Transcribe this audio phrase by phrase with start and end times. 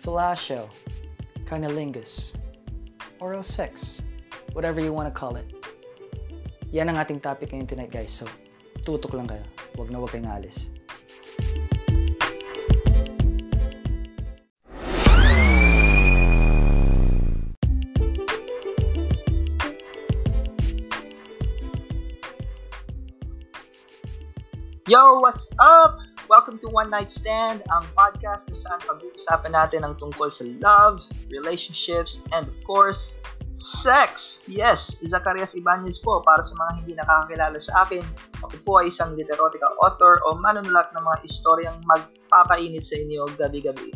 [0.00, 0.68] fellatio,
[1.44, 2.34] cunnilingus,
[3.20, 4.02] oral sex,
[4.52, 5.44] whatever you want to call it.
[6.72, 8.08] Yan ang ating topic ngayon tonight guys.
[8.08, 8.24] So,
[8.80, 9.44] tutok lang kayo.
[9.76, 10.72] Huwag na huwag kayong alis.
[24.88, 25.99] Yo, what's up?
[26.40, 31.04] Welcome to One Night Stand, ang podcast kung saan pag-uusapan natin ang tungkol sa love,
[31.28, 33.20] relationships, and of course,
[33.60, 34.40] sex.
[34.48, 38.00] Yes, Zacarias Ibanez po para sa mga hindi nakakakilala sa akin.
[38.40, 43.92] Ako po ay isang literotica author o manunulat ng mga istoryang magpapainit sa inyo gabi-gabi.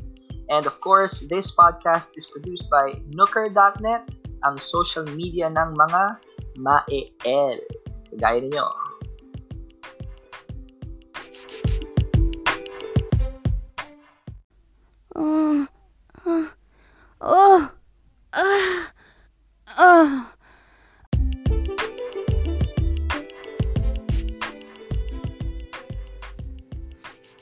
[0.52, 4.04] And of course, this podcast is produced by Nooker.net,
[4.44, 6.02] ang social media ng mga
[6.60, 7.56] ma-el.
[8.20, 8.83] Gaya ninyo.
[15.14, 15.64] Oh,
[16.26, 16.46] uh,
[17.20, 17.70] oh,
[18.34, 18.90] ah,
[19.78, 20.34] ah.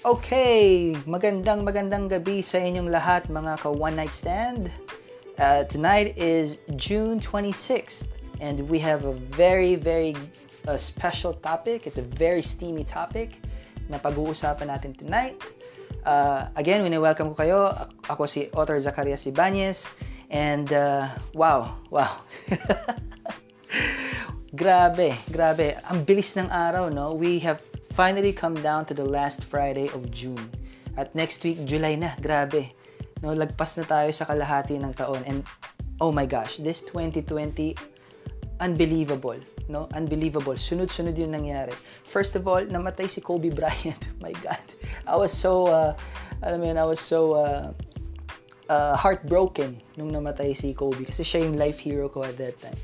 [0.04, 4.68] Okay, magandang magandang gabi sa inyong lahat mga ka one night stand.
[5.40, 8.04] Uh, tonight is June 26th
[8.44, 10.12] and we have a very very
[10.68, 11.88] uh, special topic.
[11.88, 13.40] It's a very steamy topic
[13.88, 15.40] na pag-uusapan natin tonight.
[16.02, 17.58] Uh, again, wini-welcome ko kayo.
[18.10, 19.94] Ako si Author Zacarias Ibanez
[20.34, 21.06] and uh,
[21.38, 22.26] wow, wow.
[24.60, 25.78] grabe, grabe.
[25.86, 27.14] Ang bilis ng araw, no?
[27.14, 27.62] We have
[27.94, 30.42] finally come down to the last Friday of June.
[30.98, 32.18] At next week, July na.
[32.18, 32.74] Grabe.
[33.22, 35.22] No, lagpas na tayo sa kalahati ng taon.
[35.22, 35.46] And
[36.02, 37.78] oh my gosh, this 2020,
[38.62, 39.38] unbelievable.
[39.66, 39.90] No?
[39.92, 40.54] Unbelievable.
[40.54, 41.74] Sunod-sunod yung nangyari.
[42.06, 43.98] First of all, namatay si Kobe Bryant.
[44.24, 44.62] my God.
[45.04, 45.98] I was so, uh,
[46.46, 47.74] alam mo yun, I was so uh,
[48.70, 52.78] uh, heartbroken nung namatay si Kobe kasi siya yung life hero ko at that time.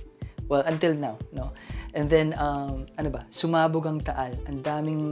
[0.49, 1.53] Well, until now, no.
[1.93, 3.28] And then um, ano ba?
[3.28, 4.33] Sumabog ang Taal.
[4.49, 5.03] Ang daming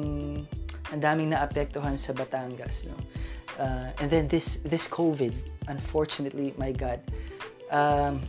[0.88, 2.97] ang daming naapektuhan sa Batangas, no.
[3.60, 5.32] Uh, and then this this COVID,
[5.69, 7.05] unfortunately, my God.
[7.69, 8.25] Um,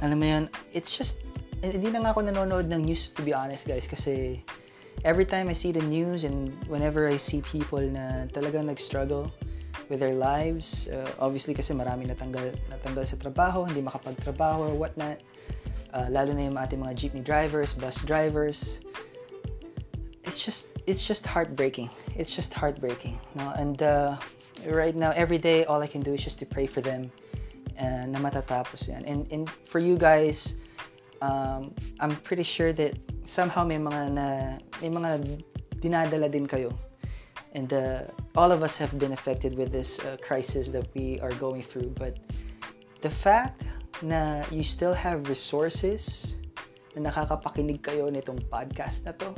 [0.00, 1.22] alam mo yun, it's just
[1.64, 4.44] hindi na nga ako nanonood ng news to be honest, guys, kasi
[5.04, 9.32] every time I see the news and whenever I see people na talagang nag-struggle
[9.88, 15.20] with their lives, uh, obviously kasi maraming natanggal, natanggal sa trabaho, hindi makapagtrabaho or whatnot,
[15.94, 18.80] uh, lalo na yung ating mga jeepney drivers, bus drivers,
[20.24, 21.88] it's just, it's just heartbreaking.
[22.16, 23.18] It's just heartbreaking.
[23.34, 23.54] No?
[23.56, 24.16] And uh,
[24.66, 27.10] right now, every day, all I can do is just to pray for them
[27.78, 29.04] uh, na matatapos yan.
[29.04, 30.56] And, and for you guys,
[31.22, 34.26] um, I'm pretty sure that somehow may mga na
[34.80, 35.40] may mga
[35.80, 36.72] dinadala din kayo.
[37.56, 41.32] And uh, all of us have been affected with this uh, crisis that we are
[41.40, 41.96] going through.
[41.96, 42.20] But
[43.00, 43.64] the fact
[44.04, 46.36] na you still have resources
[46.92, 49.32] na nakakapakinig kayo nitong podcast na to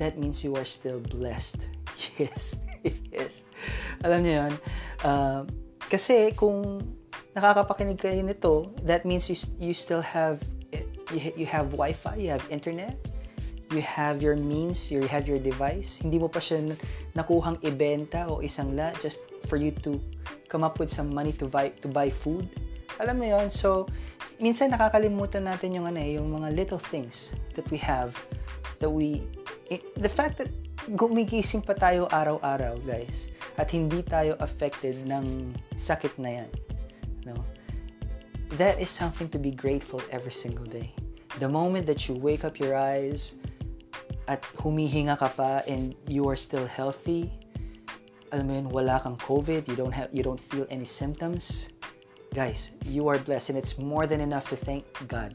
[0.00, 1.68] that means you are still blessed.
[2.16, 2.56] Yes
[3.12, 3.44] yes.
[4.04, 4.54] Alam niyo yun?
[5.04, 5.42] Uh,
[5.90, 6.80] kasi kung
[7.34, 10.42] nakakapakinig kayo nito that means you, you still have
[11.10, 12.94] you, you have Wi-Fi, you have internet,
[13.70, 15.98] you have your means, you have your device.
[15.98, 16.74] Hindi mo pa siya
[17.14, 19.98] nakuhang ibenta o isang la just for you to
[20.50, 22.46] come up with some money to buy to buy food.
[22.98, 23.46] Alam mo 'yon.
[23.48, 23.86] So,
[24.42, 28.14] minsan nakakalimutan natin yung ano eh, yung mga little things that we have
[28.82, 29.22] that we
[29.98, 30.50] the fact that
[30.96, 36.50] gumigising pa tayo araw-araw, guys, at hindi tayo affected ng sakit na yan.
[37.30, 37.44] No?
[38.56, 40.92] That is something to be grateful every single day.
[41.38, 43.36] The moment that you wake up your eyes
[44.26, 47.30] at humihinga ka pa and you are still healthy,
[48.32, 51.70] alam mo yun, wala kang COVID, you don't have you don't feel any symptoms.
[52.34, 55.34] Guys, you are blessed and it's more than enough to thank God,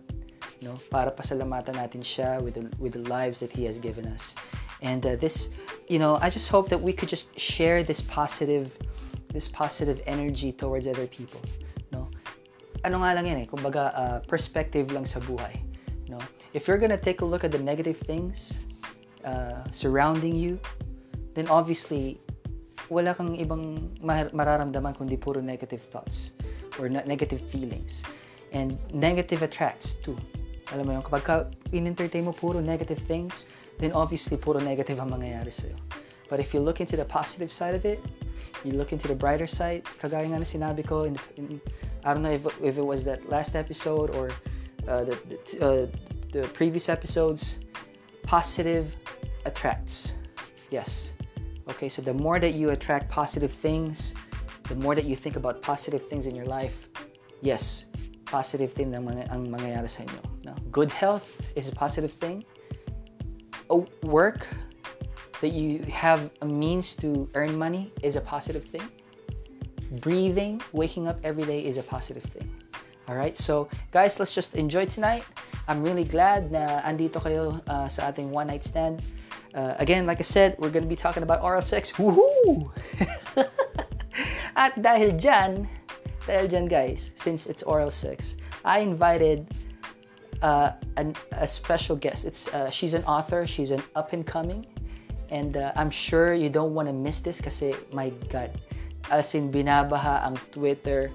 [0.64, 0.80] no?
[0.92, 4.36] Para pasalamatan natin siya with the, with the lives that he has given us.
[4.80, 5.52] And uh, this,
[5.92, 8.72] you know, I just hope that we could just share this positive
[9.36, 11.42] this positive energy towards other people?
[12.86, 15.58] Ano nga lang yan eh, kumbaga uh, perspective lang sa buhay,
[16.06, 16.22] no?
[16.54, 18.54] If you're gonna take a look at the negative things
[19.26, 20.62] uh, surrounding you,
[21.34, 22.22] then obviously
[22.94, 26.38] wala kang ibang mararamdaman kundi puro negative thoughts
[26.78, 28.06] or negative feelings.
[28.54, 30.16] And negative attracts too.
[30.72, 31.36] Alam mo yun, kapag ka
[31.74, 33.50] in-entertain mo puro negative things,
[33.82, 35.76] then obviously puro negative ang mangyayari sa'yo.
[36.30, 38.00] But if you look into the positive side of it,
[38.64, 41.62] you look into the brighter side, kagaya nga na sinabi ko, in, in,
[42.06, 44.30] I don't know if, if it was that last episode or
[44.88, 45.88] uh, the, the, uh,
[46.32, 47.60] the previous episodes,
[48.24, 48.96] positive
[49.46, 50.14] attracts.
[50.70, 51.14] Yes.
[51.68, 54.14] Okay, so the more that you attract positive things,
[54.70, 56.90] the more that you think about positive things in your life,
[57.42, 57.86] yes,
[58.26, 60.22] positive thing ang, mga, ang mangyayari sa inyo.
[60.46, 60.54] No?
[60.70, 62.46] Good health is a positive thing.
[63.74, 64.46] A work
[65.42, 68.86] that you have a means to earn money is a positive thing.
[69.92, 72.50] Breathing, waking up every day is a positive thing.
[73.08, 75.24] All right, so guys, let's just enjoy tonight.
[75.68, 79.06] I'm really glad na andito kayo uh, sa ating one night stand.
[79.54, 81.94] Uh, again, like I said, we're gonna be talking about oral sex.
[82.02, 82.74] Woohoo!
[84.58, 85.70] At dahil dyan,
[86.26, 89.46] dahil dyan guys, since it's oral sex, I invited
[90.42, 92.26] uh, an, a special guest.
[92.26, 93.46] It's uh, she's an author.
[93.46, 94.66] She's an up and coming,
[95.30, 98.50] and uh, I'm sure you don't want to miss this kasi my God,
[99.12, 101.12] as in binabaha ang Twitter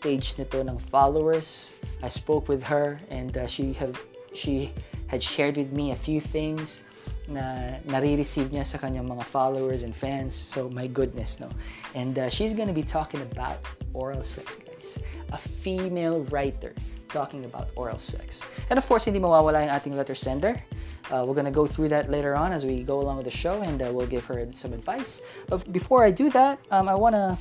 [0.00, 1.76] page nito ng followers.
[2.02, 3.96] I spoke with her and uh, she have
[4.32, 4.72] she
[5.08, 6.84] had shared with me a few things
[7.30, 10.34] na nare-receive niya sa kanyang mga followers and fans.
[10.34, 11.50] So my goodness, no.
[11.94, 13.62] And uh, she's gonna be talking about
[13.94, 14.98] oral sex, guys.
[15.30, 16.74] A female writer
[17.10, 18.42] talking about oral sex.
[18.70, 20.58] And of course, hindi mawawala yung ating letter sender.
[21.08, 23.62] Uh, we're gonna go through that later on as we go along with the show,
[23.62, 25.22] and uh, we'll give her some advice.
[25.48, 27.38] But before I do that, um, I wanna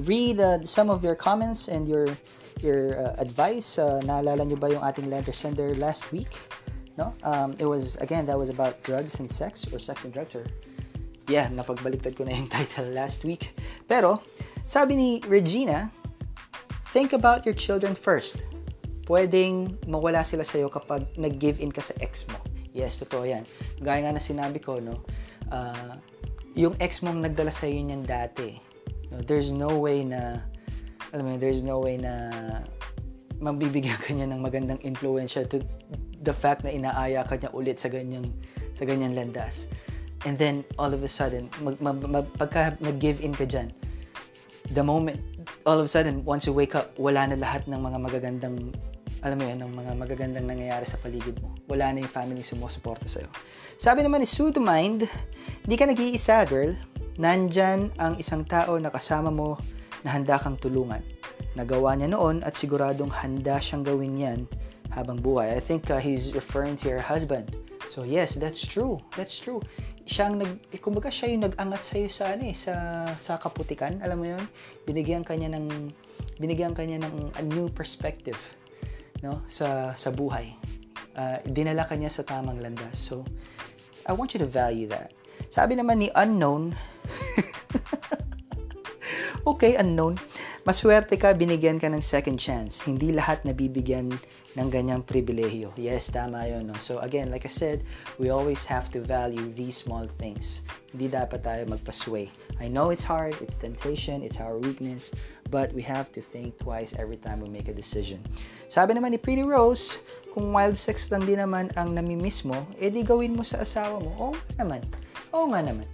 [0.00, 2.08] read uh, some of your comments and your
[2.60, 3.78] your uh, advice.
[3.78, 6.36] Uh, naalala nyo ba yung ating letter sender last week?
[6.96, 7.14] No?
[7.22, 10.44] Um, it was, again, that was about drugs and sex or sex and drugs or
[11.28, 13.54] yeah, napagbaliktad ko na yung title last week.
[13.88, 14.20] Pero,
[14.66, 15.90] sabi ni Regina,
[16.92, 18.42] think about your children first.
[19.06, 22.38] Pwedeng mawala sila sa'yo kapag nag-give in ka sa ex mo.
[22.72, 23.44] Yes, totoo yan.
[23.84, 25.04] Gaya nga na sinabi ko, no,
[25.52, 25.96] uh,
[26.56, 28.56] yung ex mong nagdala sa'yo niyan dati,
[29.12, 30.40] no, there's no way na,
[31.12, 32.32] alam mo there's no way na
[33.42, 35.60] mabibigyan ka niya ng magandang influensya to
[36.24, 38.24] the fact na inaaya ka niya ulit sa ganyang
[38.72, 39.68] sa ganyang landas.
[40.22, 43.74] And then all of a sudden, mag, mag, mag, pagka nag-give in ka diyan,
[44.70, 45.18] the moment
[45.66, 48.56] all of a sudden once you wake up, wala na lahat ng mga magagandang
[49.22, 51.54] alam mo yan, ng mga magagandang nangyayari sa paligid mo.
[51.70, 53.30] Wala na yung family sumusuporta sa'yo.
[53.78, 55.06] Sabi naman ni Sue Mind,
[55.62, 56.74] di ka nag-iisa, girl.
[57.22, 59.54] Nandyan ang isang tao na kasama mo
[60.02, 61.00] na handa kang tulungan.
[61.54, 64.40] Nagawa niya noon at siguradong handa siyang gawin yan
[64.90, 65.54] habang buhay.
[65.54, 67.54] I think uh, he's referring to your husband.
[67.92, 68.98] So yes, that's true.
[69.14, 69.60] That's true.
[70.08, 72.74] Siya ang nag, eh, kumbaga siya yung nag-angat sa iyo sa ano eh, sa
[73.14, 74.42] sa kaputikan, alam mo 'yon?
[74.82, 75.94] Binigyan kanya ng
[76.42, 78.36] binigyan kanya ng a new perspective,
[79.22, 79.40] no?
[79.48, 80.52] Sa sa buhay.
[81.16, 82.98] Uh, dinala kanya sa tamang landas.
[82.98, 83.24] So
[84.04, 85.14] I want you to value that.
[85.48, 86.74] Sabi naman ni unknown
[89.42, 90.22] Okay, unknown.
[90.62, 92.78] Maswerte ka, binigyan ka ng second chance.
[92.86, 94.14] Hindi lahat nabibigyan
[94.54, 95.74] ng ganyang pribilehiyo.
[95.74, 96.70] Yes, tama yun.
[96.70, 96.78] No?
[96.78, 97.82] So again, like I said,
[98.22, 100.62] we always have to value these small things.
[100.94, 102.30] Hindi dapat tayo magpasway.
[102.60, 105.14] I know it's hard, it's temptation, it's our weakness,
[105.48, 108.20] but we have to think twice every time we make a decision.
[108.68, 110.00] Sabi naman ni Pretty Rose,
[110.32, 114.10] kung wild sex lang din naman ang namimiss mo, edi gawin mo sa asawa mo.
[114.16, 114.80] Oo nga naman.
[115.32, 115.86] Oo nga naman.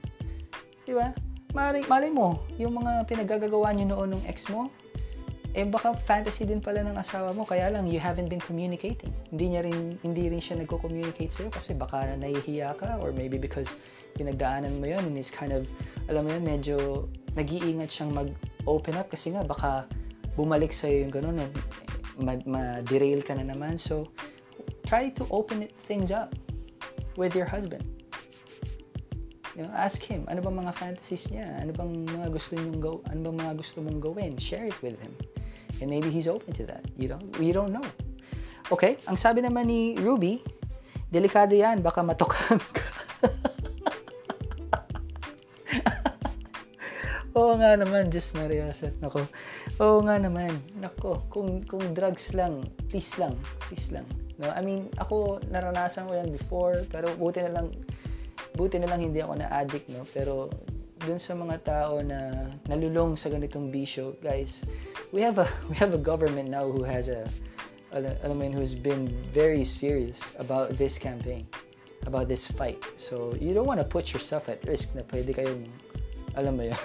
[0.87, 1.11] Di ba?
[1.57, 4.69] Mari, mali mo, yung mga pinagagagawa niyo noon ng ex mo,
[5.57, 9.11] eh baka fantasy din pala ng asawa mo, kaya lang you haven't been communicating.
[9.33, 13.41] Hindi niya rin, hindi rin siya nagko-communicate sa'yo kasi baka na nahihiya ka or maybe
[13.41, 13.75] because
[14.15, 15.67] pinagdaanan mo yun and is kind of,
[16.09, 16.77] alam mo yun, medyo
[17.37, 19.85] nag-iingat siyang mag-open up kasi nga baka
[20.35, 21.53] bumalik sa'yo yung ganun at
[22.49, 23.77] ma-derail ka na naman.
[23.77, 24.09] So,
[24.89, 26.33] try to open things up
[27.21, 27.85] with your husband.
[29.59, 31.59] You know, ask him, ano bang mga fantasies niya?
[31.59, 34.39] Ano bang mga gusto niyong go, ano bang mga gusto mong gawin?
[34.39, 35.11] Share it with him.
[35.83, 36.87] And maybe he's open to that.
[36.95, 37.85] You know, we don't know.
[38.71, 40.41] Okay, ang sabi naman ni Ruby,
[41.11, 42.87] delikado yan, baka matukan ka.
[47.39, 48.99] Oo nga naman, just Mariosep.
[48.99, 49.23] Nako.
[49.79, 50.59] Oo nga naman.
[50.83, 53.39] Nako, kung, kung drugs lang, please lang.
[53.71, 54.03] Please lang.
[54.43, 57.71] No, I mean, ako naranasan ko yan before, pero buti na lang
[58.59, 60.03] buti na lang hindi ako na-addict, no?
[60.11, 60.51] Pero
[61.07, 64.67] dun sa mga tao na nalulong sa ganitong bisyo, guys,
[65.15, 67.23] we have a we have a government now who has a
[67.95, 71.49] alam mo who's been very serious about this campaign,
[72.05, 72.77] about this fight.
[73.01, 75.65] So, you don't want to put yourself at risk na pwede kayong,
[76.37, 76.81] alam mo yun.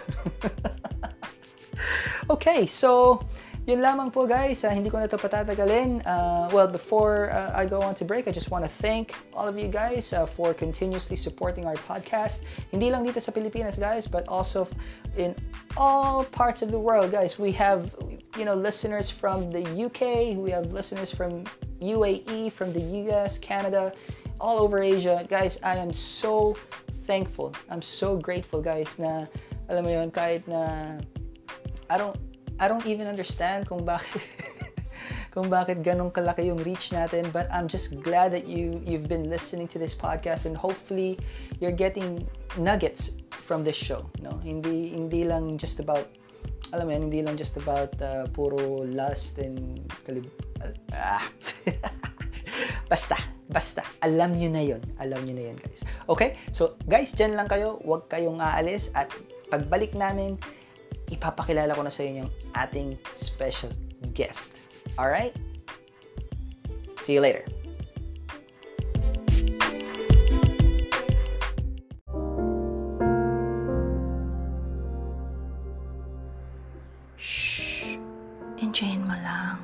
[2.33, 3.19] okay, so,
[3.63, 6.03] Yun lamang po guys, uh, hindi ko na ito patatagalin.
[6.03, 9.47] Uh, well, before uh, I go on to break, I just want to thank all
[9.47, 12.43] of you guys uh, for continuously supporting our podcast.
[12.75, 14.67] Hindi lang dito sa Pilipinas guys, but also
[15.15, 15.31] in
[15.79, 17.39] all parts of the world guys.
[17.39, 17.87] We have,
[18.35, 21.47] you know, listeners from the UK, we have listeners from
[21.79, 23.95] UAE, from the US, Canada,
[24.43, 25.23] all over Asia.
[25.31, 26.59] Guys, I am so
[27.05, 27.53] thankful.
[27.69, 29.27] I'm so grateful guys na,
[29.69, 30.95] alam mo yun, kahit na
[31.89, 32.17] I don't
[32.59, 34.21] I don't even understand kung bakit
[35.33, 39.27] kung bakit ganong kalaki yung reach natin but I'm just glad that you you've been
[39.27, 41.17] listening to this podcast and hopefully
[41.57, 42.21] you're getting
[42.55, 46.05] nuggets from this show no hindi hindi lang just about
[46.73, 50.29] alam mo yan, hindi lang just about uh, puro lust and kalib
[50.93, 51.25] ah.
[52.91, 53.17] basta
[53.53, 57.45] basta alam nyo na yon alam nyo na yon guys okay so guys dyan lang
[57.45, 59.13] kayo huwag kayong aalis at
[59.53, 60.35] pagbalik namin
[61.13, 63.69] ipapakilala ko na sa inyo yung ating special
[64.17, 64.57] guest
[64.99, 65.33] Alright?
[67.01, 67.43] See you later.
[77.17, 77.97] Shh.
[78.61, 79.59] Enjoyin mo lang.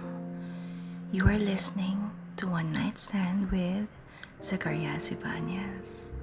[1.13, 3.91] You are listening to One Night Stand with
[4.39, 6.15] Zacarias Ibanez.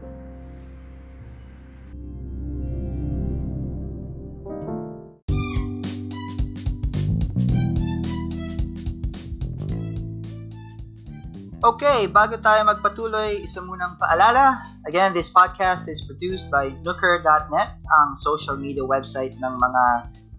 [11.61, 14.65] Okay, bago tayo magpatuloy, isa munang paalala.
[14.89, 19.85] Again, this podcast is produced by nooker.net, ang social media website ng mga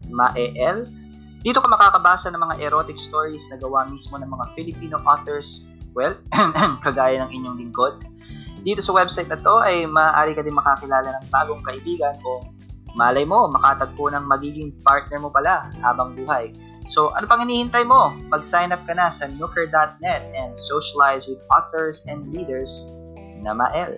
[0.10, 0.90] ma-EL.
[1.48, 5.64] Dito ka makakabasa ng mga erotic stories na gawa mismo ng mga Filipino authors,
[5.96, 6.12] well,
[6.84, 8.04] kagaya ng inyong lingkod.
[8.68, 12.44] Dito sa website na to ay maaari ka din makakilala ng bagong kaibigan o
[13.00, 16.52] malay mo, makatagpo ng magiging partner mo pala habang buhay.
[16.84, 18.12] So, ano pang hinihintay mo?
[18.28, 22.84] Mag-sign up ka na sa nooker.net and socialize with authors and readers
[23.40, 23.96] na mael.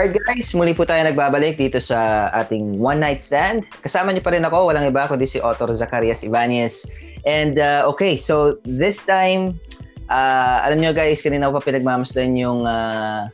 [0.00, 3.68] Alright guys, muli po tayo nagbabalik dito sa ating One Night Stand.
[3.84, 6.88] Kasama niyo pa rin ako, walang iba kundi si Author Zacarias Ibanez.
[7.28, 9.60] And uh, okay, so this time,
[10.08, 13.28] uh, alam nyo guys, kanina ko pa pinagmamasdan yung uh,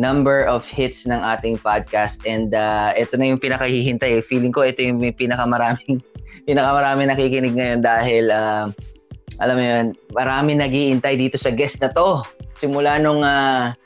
[0.00, 4.16] number of hits ng ating podcast and uh, ito na yung pinakahihintay.
[4.24, 6.00] Feeling ko ito yung pinakamaraming
[6.48, 8.72] pinakamaraming nakikinig ngayon dahil uh,
[9.36, 12.24] alam mo yun, marami nagiintay dito sa guest na to.
[12.56, 13.76] Simula nung uh,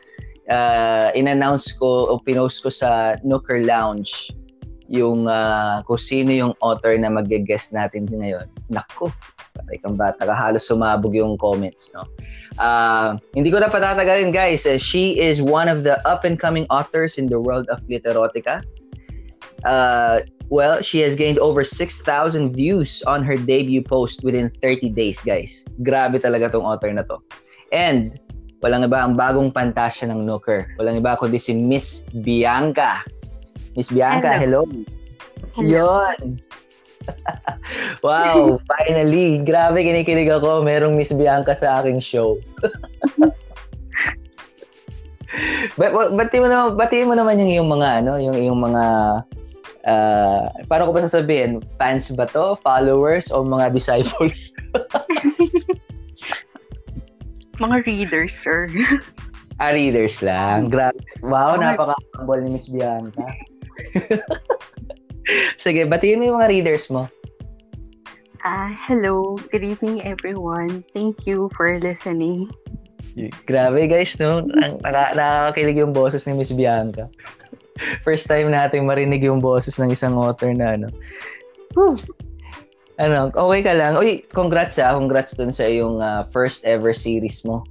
[0.50, 4.34] uh, in-announce ko o pinost ko sa Nooker Lounge
[4.90, 8.50] yung uh, kung sino yung author na mag-guest natin ngayon.
[8.74, 9.14] Nako,
[9.54, 10.34] patay kang bata ka.
[10.34, 12.02] Halos sumabog yung comments, no?
[12.58, 14.66] Uh, hindi ko na patatagalin, guys.
[14.66, 18.66] Uh, she is one of the up-and-coming authors in the world of literotica.
[19.62, 22.02] Uh, well, she has gained over 6,000
[22.50, 25.62] views on her debut post within 30 days, guys.
[25.86, 27.22] Grabe talaga tong author na to.
[27.70, 28.18] And,
[28.60, 30.76] walang iba ang bagong pantasya ng Nooker.
[30.76, 33.04] Walang iba kundi si Miss Bianca.
[33.76, 34.68] Miss Bianca, hello.
[35.56, 35.64] hello.
[35.64, 36.40] Yon.
[38.04, 39.40] wow, finally.
[39.40, 40.60] Grabe kinikilig ako.
[40.64, 42.36] Merong Miss Bianca sa aking show.
[45.78, 48.84] But bati mo naman, bati mo naman yung yung mga ano, yung yung mga
[49.86, 51.62] uh, paano ko ba sasabihin?
[51.78, 52.58] Fans ba to?
[52.60, 54.52] Followers o mga disciples?
[57.60, 58.66] Mga readers, sir.
[59.60, 60.72] ah, readers lang.
[60.72, 60.96] Grabe.
[61.20, 63.28] Wow, oh, napaka-humble ni Miss Bianca.
[65.62, 67.06] Sige, batiin mo yung mga readers mo.
[68.40, 69.36] Ah, uh, hello.
[69.52, 70.80] Good evening, everyone.
[70.96, 72.48] Thank you for listening.
[73.44, 74.40] Grabe, guys, no?
[74.80, 77.12] Naka, nakakakilig yung boses ni Miss Bianca.
[78.06, 80.88] First time nating marinig yung boses ng isang author na, ano.
[81.76, 82.00] Whew.
[83.00, 83.96] Ano, okay ka lang.
[83.96, 84.92] Uy, congrats ah.
[84.92, 87.64] Congrats dun sa yung uh, first ever series mo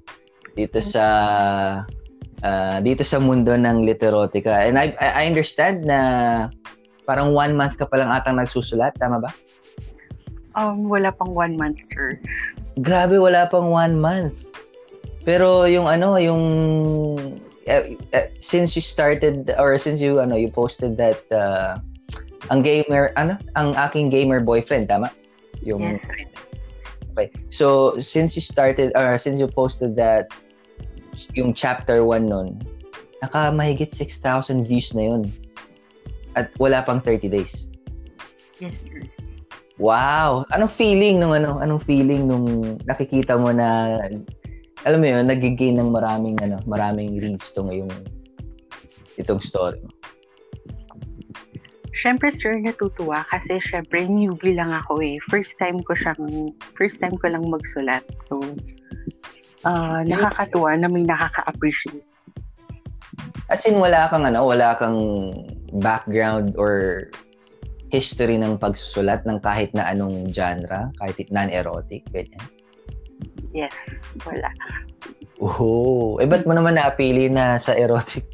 [0.58, 1.06] dito sa
[2.42, 4.66] uh, dito sa mundo ng literotica.
[4.66, 6.00] And I, I understand na
[7.06, 9.30] parang one month ka pa lang atang nagsusulat, tama ba?
[10.58, 12.18] Um, wala pang one month, sir.
[12.82, 14.50] Grabe, wala pang one month.
[15.30, 16.44] Pero yung ano, yung
[17.70, 17.84] uh,
[18.18, 21.78] uh, since you started or since you ano, you posted that uh,
[22.48, 25.12] ang gamer ano, ang aking gamer boyfriend, tama?
[25.68, 26.08] Yung Yes.
[27.14, 27.36] Okay.
[27.52, 30.32] So, since you started or since you posted that
[31.36, 32.64] yung chapter 1 nun,
[33.20, 35.28] naka mahigit 6,000 views na yun.
[36.40, 37.68] At wala pang 30 days.
[38.64, 39.04] Yes, sir.
[39.80, 40.48] Wow!
[40.56, 41.60] Anong feeling nung ano?
[41.60, 44.00] Anong feeling nung nakikita mo na
[44.88, 47.92] alam mo yun, nagigain ng maraming ano, maraming reads to ngayong
[49.20, 49.92] itong story mo?
[51.94, 55.18] Siyempre, sir, natutuwa kasi syempre newbie lang ako eh.
[55.26, 58.06] First time ko siyang, first time ko lang magsulat.
[58.22, 58.38] So,
[59.66, 62.06] uh, nakakatuwa na may nakaka-appreciate.
[63.50, 65.34] As in, wala kang ano, wala kang
[65.82, 67.10] background or
[67.90, 72.46] history ng pagsusulat ng kahit na anong genre, kahit non-erotic, ganyan?
[73.50, 74.54] Yes, wala.
[75.42, 78.28] Oh, eh ba't mo naman napili na sa erotic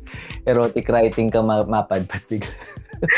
[0.49, 2.51] erotic writing ka ma- mapadpad bigla?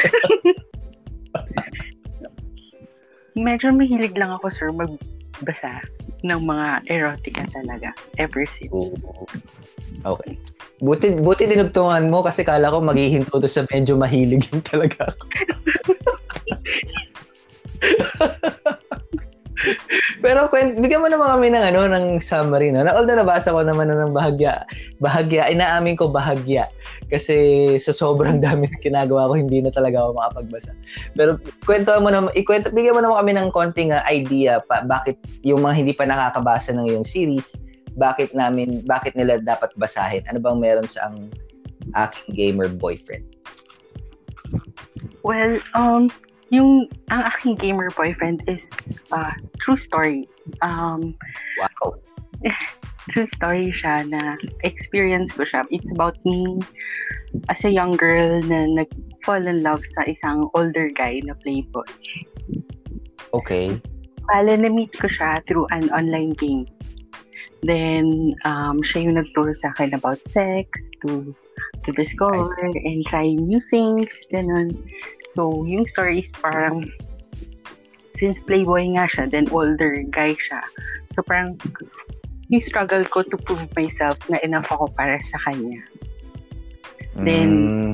[3.37, 5.85] Medyo mahilig lang ako, sir, magbasa
[6.25, 8.73] ng mga erotica talaga ever since.
[8.73, 9.29] Oo.
[10.05, 10.37] Okay.
[10.81, 15.25] Buti, buti dinugtungan mo kasi kala ko maghihinto to sa medyo mahilig talaga ako.
[20.23, 22.85] Pero bigyan mo naman kami ng ano ng summary no.
[22.85, 24.63] Na although nabasa ko naman na ng bahagya,
[25.01, 26.69] bahagya, inaamin ko bahagya
[27.09, 30.71] kasi sa sobrang dami ng ginagawa ko hindi na talaga ako makapagbasa.
[31.17, 35.17] Pero kwento mo naman, ikwento bigyan mo naman kami ng konting uh, idea pa bakit
[35.41, 37.57] yung mga hindi pa nakakabasa ng iyong series,
[37.97, 40.21] bakit namin bakit nila dapat basahin?
[40.29, 41.33] Ano bang meron sa ang
[41.97, 43.25] aking gamer boyfriend?
[45.25, 46.07] Well, um,
[46.49, 48.71] yung ang aking gamer boyfriend is
[49.11, 50.27] uh, true story.
[50.61, 51.15] Um,
[51.57, 51.97] Wow.
[53.09, 55.65] true story siya na experience ko siya.
[55.71, 56.59] It's about me
[57.49, 61.87] as a young girl na nag-fall in love sa isang older guy na playboy.
[63.33, 63.79] Okay.
[64.27, 66.67] Bale, na-meet ko siya through an online game.
[67.63, 70.67] Then, um, siya yung nag-tour sa akin about sex,
[71.03, 71.33] to
[71.87, 74.75] to discover and try new things, ganun.
[75.37, 76.89] So, yung story is parang,
[78.17, 80.65] since playboy nga siya, then older guy siya.
[81.13, 81.61] So, parang,
[82.49, 85.85] yung struggle ko to prove myself na enough ako para sa kanya.
[87.21, 87.93] Then, Mm,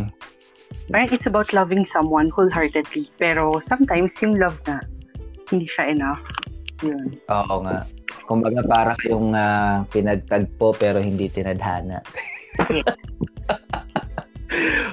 [0.92, 3.08] Parang it's about loving someone wholeheartedly.
[3.16, 4.84] Pero sometimes yung love na,
[5.48, 6.24] hindi siya enough.
[6.84, 7.16] Yun.
[7.32, 7.88] oo nga.
[8.28, 12.04] Kumbaga para kayong ah, pinagtagpo pero hindi tinadhana.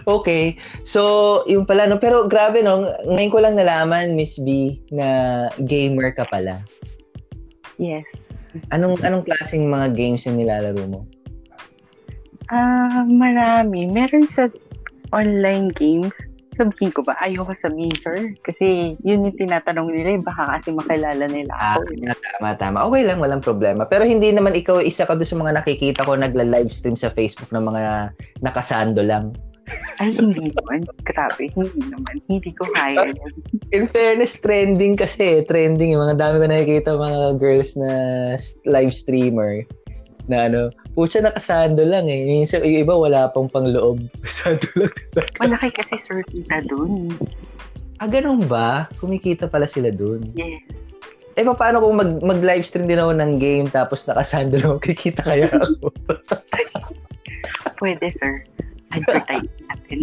[0.06, 0.56] okay.
[0.82, 1.00] So,
[1.44, 1.98] yung pala, no?
[1.98, 2.84] Pero grabe, no?
[3.06, 5.06] Ngayon ko lang nalaman, Miss B, na
[5.64, 6.60] gamer ka pala.
[7.76, 8.04] Yes.
[8.70, 11.06] Anong anong klaseng mga games yung nilalaro mo?
[12.50, 13.86] Ah, marami.
[13.86, 14.50] Meron sa
[15.14, 16.12] online games.
[16.50, 17.14] Sabihin ko ba?
[17.22, 18.34] Ayoko sabihin, sir.
[18.42, 20.18] Kasi yun yung tinatanong nila.
[20.18, 21.94] eh, Baka kasi makilala nila Ah, ako.
[21.94, 22.10] eh.
[22.10, 22.78] tama, tama.
[22.90, 23.86] Okay lang, walang problema.
[23.86, 27.64] Pero hindi naman ikaw isa ka doon sa mga nakikita ko nagla-livestream sa Facebook ng
[27.64, 29.30] mga nakasando lang.
[30.00, 30.88] Ay, hindi naman.
[31.04, 32.14] Grabe, hindi naman.
[32.24, 33.12] Hindi ko kaya.
[33.12, 33.34] yun.
[33.76, 35.44] In fairness, trending kasi.
[35.44, 35.92] Trending.
[35.92, 37.92] Yung mga dami ko nakikita mga girls na
[38.64, 39.68] live streamer
[40.30, 40.60] na ano,
[40.94, 42.24] pucha nakasando lang eh.
[42.24, 44.00] Minsan, yung iba wala pang pangloob.
[44.24, 45.36] Sando lang talaga.
[45.42, 47.12] Malaki kasi sir kita dun.
[48.00, 48.88] Ah, ganun ba?
[48.96, 50.24] Kumikita pala sila dun.
[50.32, 50.88] Yes.
[51.36, 55.46] Eh, paano kung mag, mag-livestream din ako ng game tapos nakasando lang ako, kikita kaya
[55.52, 55.92] ako?
[57.80, 58.44] Pwede, sir.
[58.90, 59.98] Advertise natin.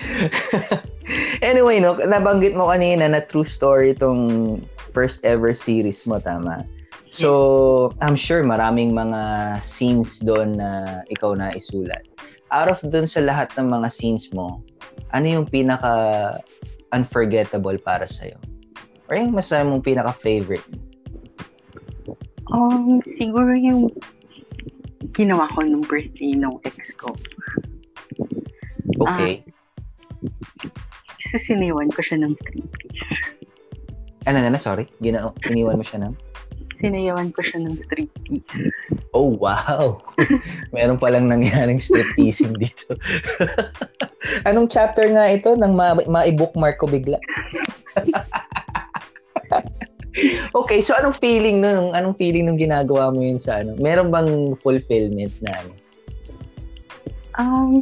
[1.42, 4.58] anyway, no, nabanggit mo kanina na true story itong
[4.90, 6.66] first ever series mo, tama?
[7.10, 9.20] So, I'm sure maraming mga
[9.66, 12.06] scenes doon na ikaw na isulat.
[12.54, 14.62] Out of doon sa lahat ng mga scenes mo,
[15.10, 16.38] ano yung pinaka
[16.94, 18.38] unforgettable para sa'yo?
[19.10, 20.66] Or yung masasabi mong pinaka favorite?
[22.50, 23.90] Um, siguro yung
[25.14, 27.14] ginawa ko nung birthday nung ex ko.
[29.00, 29.44] Okay.
[31.20, 33.12] Kasi siniwan ko siya ng striptease.
[34.28, 34.84] ano na na, sorry?
[35.00, 36.14] Gina- iniwan mo siya ng?
[36.80, 38.72] Sinayawan ko siya ng striptease.
[39.12, 40.00] Oh, wow!
[40.76, 42.96] Meron palang nangyaring strip teasing dito.
[44.48, 47.20] Anong chapter nga ito nang ma- ma-bookmark ko bigla?
[50.60, 51.72] okay, so anong feeling no?
[51.72, 53.76] Nung, anong feeling nung ginagawa mo yun sa ano?
[53.76, 55.72] Meron bang fulfillment na ano?
[57.40, 57.80] Um,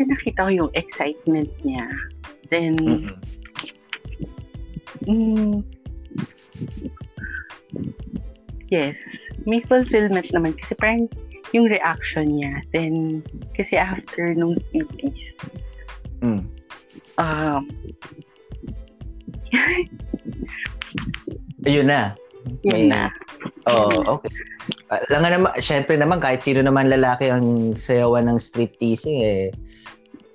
[0.00, 1.84] kasi nakita ko yung excitement niya.
[2.48, 3.12] Then, Mm-mm.
[5.04, 5.60] mm,
[8.72, 8.96] yes,
[9.44, 11.04] may fulfillment naman kasi parang
[11.52, 12.64] yung reaction niya.
[12.72, 13.20] Then,
[13.52, 15.36] kasi after nung striptease,
[16.24, 16.48] Mm.
[17.20, 17.64] um,
[21.68, 22.16] Ayun na.
[22.64, 23.12] yun na.
[23.68, 24.32] Oh, okay.
[24.88, 29.20] Uh, lang nga naman, syempre naman, kahit sino naman lalaki ang sayawan ng strip teasing
[29.20, 29.52] eh.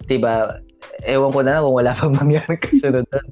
[0.05, 0.61] Diba,
[1.05, 3.27] ewan ko na lang kung wala pang mangyaring kasunod doon.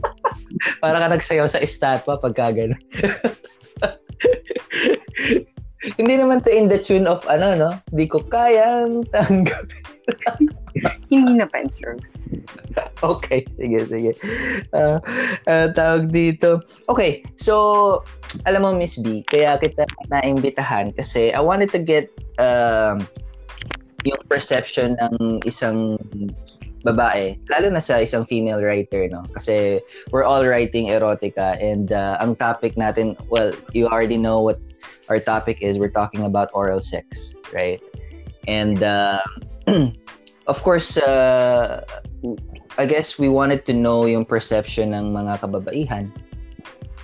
[0.82, 2.82] Para ka nagsayaw sa estatwa pagka gano'n.
[5.98, 7.74] Hindi naman to in the tune of ano, no?
[7.90, 9.66] Di ko kayang tanggap.
[11.10, 11.98] Hindi naman, sir.
[13.02, 14.12] Okay, sige, sige.
[14.72, 15.02] Ah,
[15.50, 16.62] ah, tawag dito.
[16.88, 18.00] Okay, so,
[18.46, 23.02] alam mo, Miss B, kaya kita naimbitahan kasi I wanted to get um,
[24.04, 25.98] yung perception ng isang
[26.82, 29.22] babae, lalo na sa isang female writer, no?
[29.34, 29.78] Kasi
[30.10, 34.58] we're all writing erotica and uh, ang topic natin, well, you already know what
[35.08, 35.78] our topic is.
[35.78, 37.78] We're talking about oral sex, right?
[38.48, 39.22] And uh,
[40.46, 41.86] of course, uh,
[42.78, 46.10] I guess we wanted to know yung perception ng mga kababaihan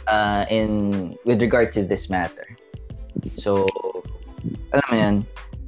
[0.09, 2.57] uh, in with regard to this matter.
[3.37, 3.67] So,
[4.73, 5.17] alam mo yan,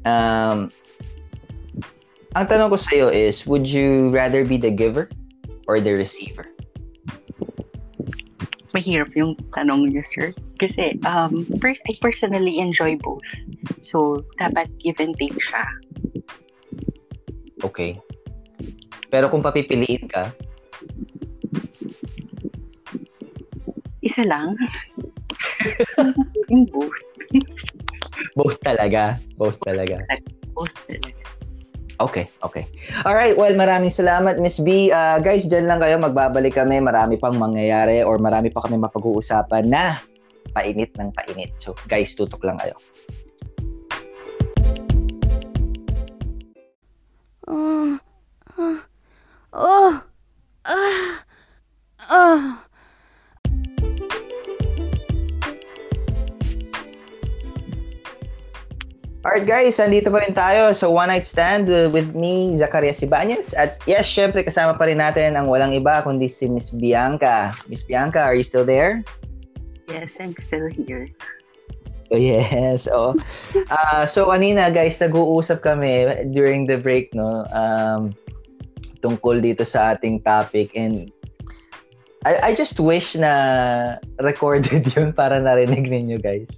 [0.07, 0.59] um,
[2.39, 5.11] ang tanong ko sa iyo is, would you rather be the giver
[5.67, 6.47] or the receiver?
[8.71, 10.31] Mahirap yung tanong niyo, sir.
[10.63, 13.27] Kasi um, per- I personally enjoy both.
[13.83, 15.65] So, dapat give and take siya.
[17.67, 17.99] Okay.
[19.11, 20.31] Pero kung papipiliin ka,
[24.01, 24.57] Isa lang.
[26.73, 26.99] both.
[28.33, 29.21] both talaga.
[29.37, 30.01] Both talaga.
[30.57, 31.20] Both talaga.
[32.01, 32.65] Okay, okay.
[33.05, 34.89] All right, well, maraming salamat, Miss B.
[34.89, 36.01] Uh, guys, dyan lang kayo.
[36.01, 36.81] Magbabalik kami.
[36.81, 40.01] Marami pang mangyayari or marami pa kami mapag-uusapan na
[40.57, 41.53] painit ng painit.
[41.61, 42.73] So, guys, tutok lang kayo.
[47.45, 48.01] Oh,
[48.57, 48.81] ah,
[49.53, 49.93] oh,
[50.65, 51.13] ah,
[52.09, 52.70] ah.
[59.21, 63.53] Alright guys, andito pa rin tayo sa One Night Stand with me, Zacarias Ibanez.
[63.53, 67.53] At yes, syempre kasama pa rin natin ang walang iba kundi si Miss Bianca.
[67.69, 69.05] Miss Bianca, are you still there?
[69.93, 71.13] Yes, I'm still here.
[72.09, 72.89] Oh, yes.
[72.89, 73.13] Oh.
[73.69, 78.17] Uh, so kanina guys, nag-uusap kami during the break no um,
[79.05, 81.13] tungkol dito sa ating topic and
[82.25, 86.49] I, I just wish na recorded yun para narinig ninyo guys.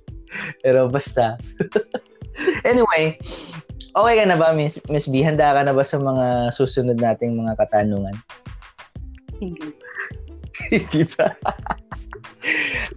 [0.62, 1.42] Pero basta.
[2.68, 3.16] anyway,
[3.96, 5.20] okay ka na ba Miss, Miss B?
[5.20, 8.16] Handa ka na ba sa mga susunod nating mga katanungan?
[9.40, 9.72] Hindi.
[10.72, 11.32] Hindi ba?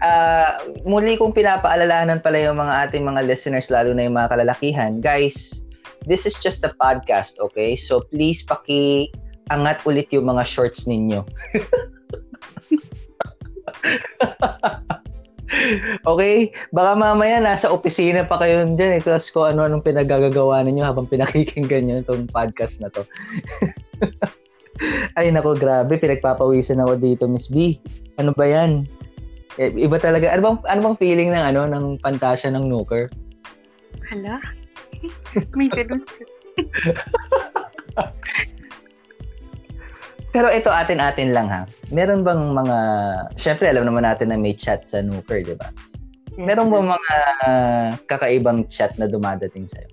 [0.02, 5.00] Ah, muli kong pinapaalalahanan pala yung mga ating mga listeners, lalo na yung mga kalalakihan.
[5.00, 5.62] Guys,
[6.06, 7.78] this is just a podcast, okay?
[7.78, 9.14] So please paki
[9.54, 11.22] angat ulit yung mga shorts ninyo.
[16.12, 16.52] okay?
[16.72, 21.88] Baka mamaya nasa opisina pa kayo dyan eh, kasi kung ano-anong pinagagagawa ninyo habang pinakikinggan
[21.88, 23.04] nyo itong podcast na to.
[25.20, 25.96] Ay nako, grabe.
[25.96, 27.80] Pinagpapawisan ako dito, Miss B.
[28.20, 28.84] Ano ba yan?
[29.56, 30.36] Eh, Iba talaga.
[30.36, 33.08] Ano bang, ano bang feeling ng ano ng pantasya ng nooker?
[34.12, 34.44] Hala?
[35.58, 36.04] May ganun.
[40.36, 41.64] Pero ito atin-atin lang ha.
[41.96, 42.78] Meron bang mga...
[43.40, 45.72] Siyempre, alam naman natin na may chat sa nooker, di ba?
[46.36, 47.16] Meron ba mga
[48.12, 49.88] kakaibang chat na dumadating sa'yo?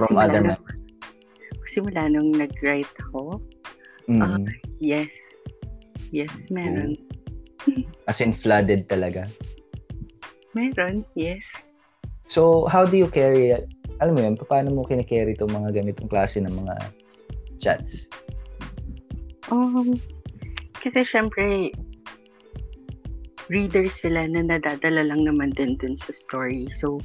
[0.00, 0.80] From Simula other members?
[1.68, 3.44] Simula nung nag-write ako,
[4.08, 4.24] Mm.
[4.24, 4.40] Ah.
[4.80, 5.12] yes.
[6.08, 6.96] Yes, meron.
[8.08, 9.28] As in, flooded talaga.
[10.56, 11.44] Meron, yes.
[12.32, 13.68] So, how do you carry it?
[13.98, 16.74] Alam mo yun, paano mo kinakarry itong mga ganitong klase ng mga
[17.58, 18.06] chats?
[19.50, 19.98] Um,
[20.78, 21.74] kasi syempre,
[23.50, 26.70] readers sila na nadadala lang naman din dun sa story.
[26.78, 27.02] So,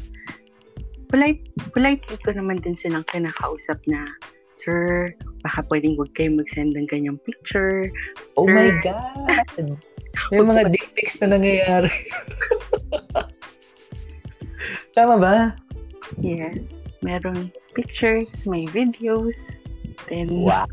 [1.10, 1.42] polite,
[1.74, 4.06] politely ko naman din silang kinakausap na,
[4.62, 5.12] Sir,
[5.44, 7.90] baka pwedeng huwag kayong mag-send ng ganyang picture.
[8.40, 8.56] Oh Sir.
[8.56, 9.44] my God!
[10.32, 11.90] May mga dick pics na nangyayari.
[14.96, 15.58] Tama ba?
[16.22, 16.70] Yes.
[17.04, 19.36] Meron pictures, may videos,
[20.08, 20.72] then Wow.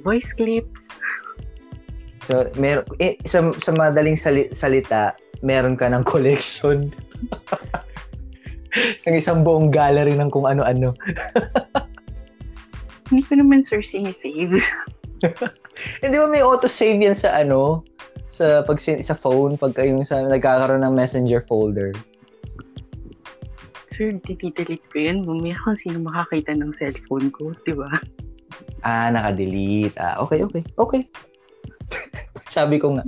[0.00, 0.88] voice clips.
[2.24, 5.12] So, mer eh, sa, sa madaling sali- salita,
[5.44, 6.88] meron ka ng collection.
[9.06, 10.94] ng isang buong gallery ng kung ano-ano.
[13.10, 14.62] Hindi ko naman, sir, sinisave.
[16.02, 17.82] Hindi ba may auto-save yan sa ano?
[18.30, 21.90] Sa pag sa phone pag yung sa nagkakaroon ng messenger folder.
[24.00, 25.28] Sir, delete ko yun.
[25.28, 28.00] Bumaya kung sino makakita ng cellphone ko, di ba?
[28.80, 29.92] Ah, naka-delete.
[30.00, 30.64] Ah, okay, okay.
[30.80, 31.04] Okay.
[32.56, 33.04] Sabi ko nga.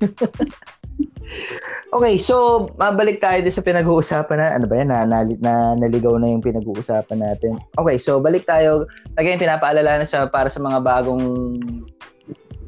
[1.96, 6.16] okay, so mabalik tayo doon sa pinag-uusapan na ano ba yan, na, na, na naligaw
[6.16, 7.60] na yung pinag-uusapan natin.
[7.76, 8.88] Okay, so balik tayo.
[9.20, 11.60] Again, pinapaalala na sa para sa mga bagong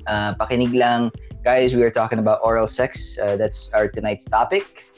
[0.04, 1.08] ah, pakinig lang.
[1.42, 3.18] Guys, we are talking about oral sex.
[3.18, 4.91] Uh, that's our tonight's topic.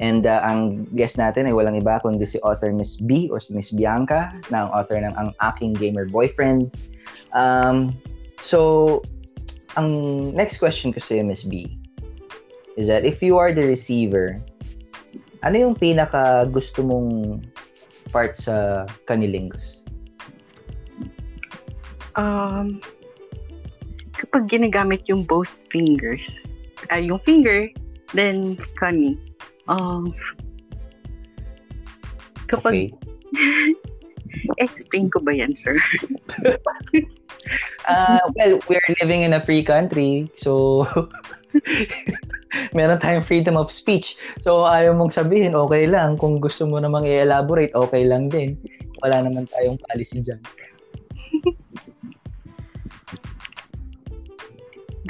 [0.00, 3.52] And uh, ang guest natin ay walang iba kundi si author Miss B or si
[3.52, 6.72] Miss Bianca na ang author ng Ang Aking Gamer Boyfriend.
[7.36, 7.92] Um,
[8.40, 9.04] so,
[9.76, 9.92] ang
[10.32, 11.68] next question ko sa'yo, Miss B,
[12.80, 14.40] is that if you are the receiver,
[15.44, 17.44] ano yung pinaka gusto mong
[18.08, 19.84] part sa kanilingus?
[22.16, 22.80] Um,
[24.16, 26.24] kapag ginagamit yung both fingers,
[26.88, 27.68] ay yung finger,
[28.16, 29.20] then kani.
[29.70, 30.10] Um,
[32.50, 32.90] kapag, Okay.
[34.58, 35.78] explain ko ba yan, sir?
[37.88, 40.84] Uh, well, we're living in a free country, so
[42.76, 44.14] meron tayong freedom of speech.
[44.44, 46.20] So, ayaw mong sabihin, okay lang.
[46.20, 48.60] Kung gusto mo namang i-elaborate, okay lang din.
[49.00, 50.38] Wala naman tayong policy dyan.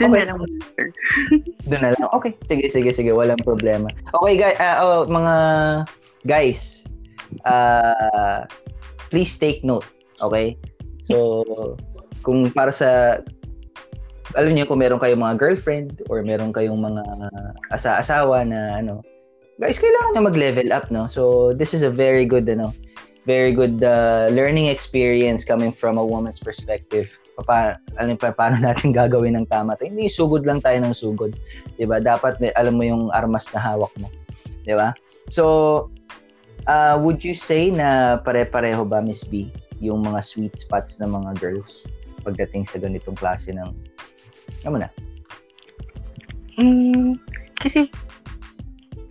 [0.01, 0.25] Doon Okay.
[0.25, 0.39] na lang.
[1.69, 2.09] Doon na lang.
[2.17, 3.11] Okay, sige, sige, sige.
[3.13, 3.93] Walang problema.
[4.17, 4.57] Okay, guys.
[4.81, 5.35] oh, mga
[6.25, 6.83] guys,
[7.45, 8.49] uh,
[9.13, 9.85] please take note.
[10.25, 10.57] Okay?
[11.05, 11.45] So,
[12.25, 13.21] kung para sa
[14.39, 17.03] alam niyo kung meron kayong mga girlfriend or meron kayong mga
[17.75, 19.03] asa-asawa na ano,
[19.59, 21.11] guys, kailangan niyo mag-level up, no?
[21.11, 22.71] So, this is a very good ano,
[23.27, 27.11] very good uh, learning experience coming from a woman's perspective.
[27.41, 29.81] Papa, ano pa paano natin gagawin ng tama?
[29.81, 29.89] to?
[29.89, 31.33] Hindi sugod lang tayo ng sugod.
[31.81, 31.97] 'Di ba?
[31.97, 34.13] Dapat may, alam mo yung armas na hawak mo.
[34.69, 34.93] 'Di ba?
[35.33, 35.89] So,
[36.69, 39.49] uh, would you say na pare-pareho ba Miss B
[39.81, 41.89] yung mga sweet spots ng mga girls
[42.21, 43.73] pagdating sa ganitong klase ng
[44.69, 44.89] ano na?
[46.61, 47.17] Mm,
[47.57, 47.89] kasi,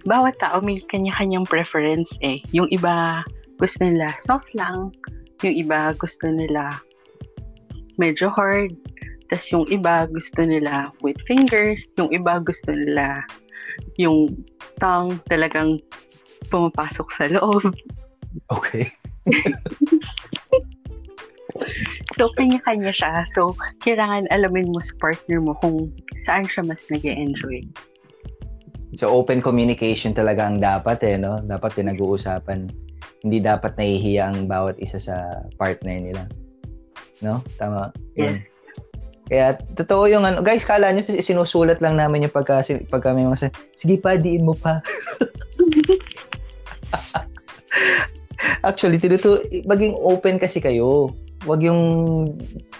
[0.05, 2.37] bawat tao may kanya-kanyang preference eh.
[2.53, 3.25] Yung iba,
[3.57, 4.93] gusto nila soft lang.
[5.41, 6.77] Yung iba, gusto nila
[7.99, 8.71] medyo hard.
[9.29, 11.91] Tapos yung iba, gusto nila with fingers.
[11.99, 13.21] Yung iba, gusto nila
[13.99, 14.33] yung
[14.79, 15.77] tongue talagang
[16.49, 17.75] pumapasok sa loob.
[18.49, 18.89] Okay.
[22.19, 23.23] So, kanya-kanya siya.
[23.31, 27.63] So, kailangan alamin mo sa partner mo kung saan siya mas nag enjoy
[28.99, 31.39] So open communication talaga ang dapat eh, no?
[31.39, 32.67] Dapat pinag-uusapan.
[33.23, 36.23] Hindi dapat nahihiya ang bawat isa sa partner nila.
[37.19, 37.43] No?
[37.57, 37.91] Tama.
[38.15, 38.33] Yun.
[38.33, 38.47] Yes.
[39.29, 43.53] Kaya totoo yung ano, guys, kala nyo sinusulat lang namin yung pagka, pagka may mga
[43.77, 44.81] sige pa, diin mo pa.
[48.67, 51.13] Actually, tinutu maging open kasi kayo.
[51.47, 51.79] Wag yung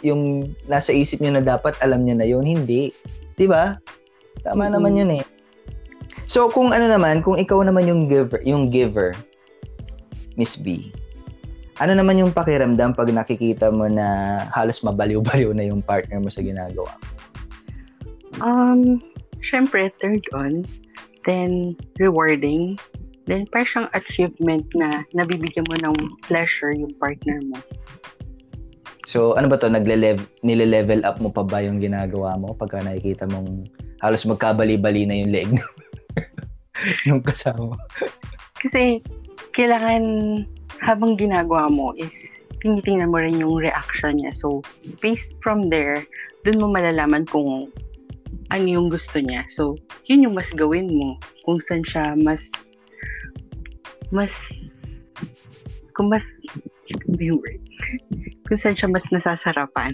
[0.04, 2.44] yung nasa isip niyo na dapat alam niya na yun.
[2.44, 2.92] Hindi.
[3.38, 3.80] 'Di ba?
[4.44, 4.74] Tama Mhm.
[4.76, 5.24] naman yun eh.
[6.28, 9.16] So kung ano naman, kung ikaw naman yung giver, yung giver,
[10.36, 10.92] Miss B,
[11.80, 16.44] ano naman yung pakiramdam pag nakikita mo na halos mabaliw-baliw na yung partner mo sa
[16.44, 16.92] ginagawa?
[18.44, 19.00] Um,
[19.40, 20.68] syempre, third on,
[21.24, 22.76] then rewarding,
[23.32, 25.96] then parang siyang achievement na nabibigyan mo ng
[26.28, 27.60] pleasure yung partner mo.
[29.10, 29.72] So, ano ba to?
[29.72, 33.66] Nagle-level, nile-level up mo pa ba yung ginagawa mo pagka nakikita mong
[34.06, 35.50] halos magkabali-bali na yung leg
[37.10, 37.74] nung kasama?
[38.62, 39.02] Kasi,
[39.56, 40.04] kailangan
[40.80, 44.36] habang ginagawa mo is tinitingnan mo rin yung reaction niya.
[44.36, 44.64] So,
[45.00, 46.04] based from there,
[46.44, 47.72] dun mo malalaman kung
[48.50, 49.46] ano yung gusto niya.
[49.54, 51.16] So, yun yung mas gawin mo.
[51.48, 52.50] Kung saan siya mas
[54.10, 54.34] mas
[55.94, 56.26] kung mas
[56.90, 57.62] ano word?
[58.50, 59.94] kung saan siya mas nasasarapan.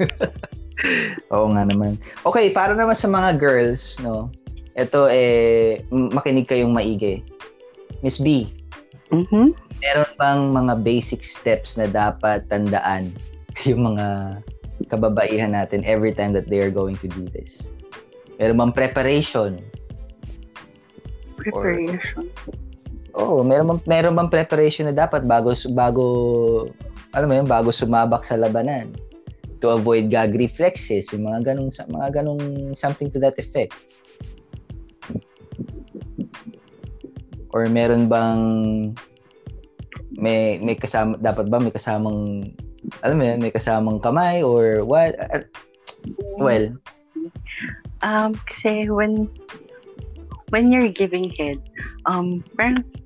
[1.32, 2.00] Oo nga naman.
[2.24, 4.32] Okay, para naman sa mga girls, no?
[4.72, 7.20] Ito eh makinig kayong maigi.
[8.00, 8.48] Miss B,
[9.10, 9.52] Mhm.
[9.82, 13.10] meron bang mga basic steps na dapat tandaan
[13.68, 14.38] yung mga
[14.88, 17.68] kababaihan natin every time that they are going to do this?
[18.40, 19.60] Meron bang preparation?
[21.36, 22.30] Preparation.
[23.18, 26.06] Oo, meron bang, meron bang preparation na dapat bago bago
[27.10, 28.94] alam mo yun, bago sumabak sa labanan
[29.60, 33.74] to avoid gag reflexes, yung mga ganong mga ganong something to that effect.
[37.50, 38.40] Or meron bang
[40.14, 42.50] may may kasama dapat ba may kasamang
[43.04, 45.14] alam mo yun, may kasamang kamay or what?
[45.18, 45.46] Uh,
[46.40, 46.80] Well,
[48.00, 49.28] Um, kasi when
[50.48, 51.60] when you're giving head,
[52.08, 52.42] um,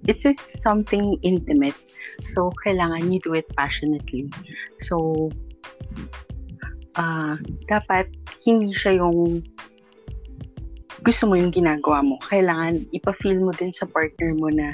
[0.07, 1.74] it's something intimate.
[2.33, 4.30] So, kailangan you do it passionately.
[4.87, 5.30] So,
[6.94, 7.35] ah
[7.66, 8.07] dapat
[8.46, 9.42] hindi siya yung
[11.05, 12.17] gusto mo yung ginagawa mo.
[12.33, 14.73] Kailangan ipa-feel mo din sa partner mo na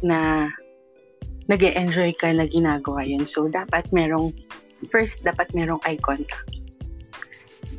[0.00, 0.48] na
[1.46, 3.28] nag enjoy ka na ginagawa yun.
[3.28, 4.32] So, dapat merong
[4.88, 6.48] first, dapat merong eye contact.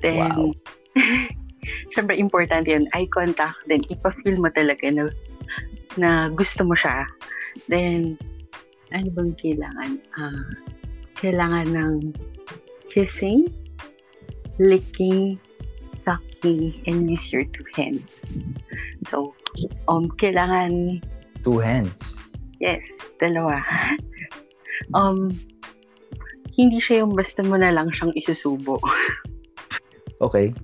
[0.05, 0.53] Then, Wow.
[1.97, 5.09] syempre important yun, eye contact, then ipa-feel mo talaga na,
[5.97, 7.09] na gusto mo siya.
[7.65, 8.21] Then,
[8.93, 9.91] ano bang kailangan?
[10.13, 10.45] Ah,
[11.17, 11.93] kailangan ng
[12.93, 13.49] kissing,
[14.61, 15.41] licking,
[16.05, 18.21] sucking, and use your two hands.
[19.09, 19.33] So,
[19.89, 21.01] um, kailangan,
[21.43, 22.17] two hands.
[22.61, 22.85] Yes,
[23.19, 23.59] dalawa.
[24.93, 25.33] um,
[26.55, 28.79] hindi siya yung basta mo na lang siyang isusubo.
[30.23, 30.55] Okay.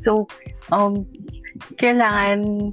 [0.00, 0.24] So,
[0.72, 1.04] um,
[1.76, 2.72] kailangan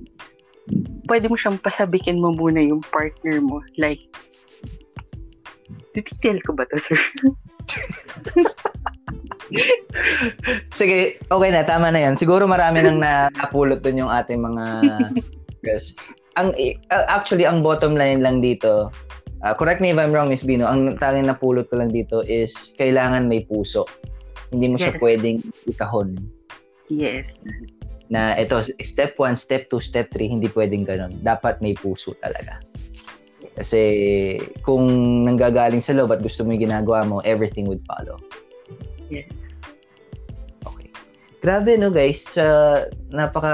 [1.12, 3.60] pwede mo siyang pasabikin mo muna yung partner mo.
[3.76, 4.00] Like,
[5.92, 6.96] detail ko ba to, sir?
[10.72, 12.16] Sige, okay na, tama na yan.
[12.16, 14.66] Siguro marami nang na, napulot dun yung ating mga
[15.68, 15.94] yes.
[16.40, 18.88] Ang uh, actually ang bottom line lang dito,
[19.44, 22.72] uh, correct me if I'm wrong Miss Bino, ang tanging napulot ko lang dito is
[22.80, 23.84] kailangan may puso.
[24.52, 25.02] Hindi mo siya Yes.
[25.04, 25.38] pwedeng
[25.68, 26.10] ikahon.
[26.92, 27.28] Yes.
[28.12, 31.16] Na ito, step 1, step 2, step 3, hindi pwedeng ganun.
[31.24, 32.60] Dapat may puso talaga.
[33.56, 33.82] Kasi
[34.64, 34.88] kung
[35.28, 38.20] nanggagaling sa loob at gusto mo yung ginagawa mo, everything would follow.
[39.12, 39.28] Yes.
[40.64, 40.88] Okay.
[41.44, 43.54] Grabe no guys, sa napaka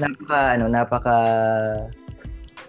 [0.00, 1.16] napaka ano, napaka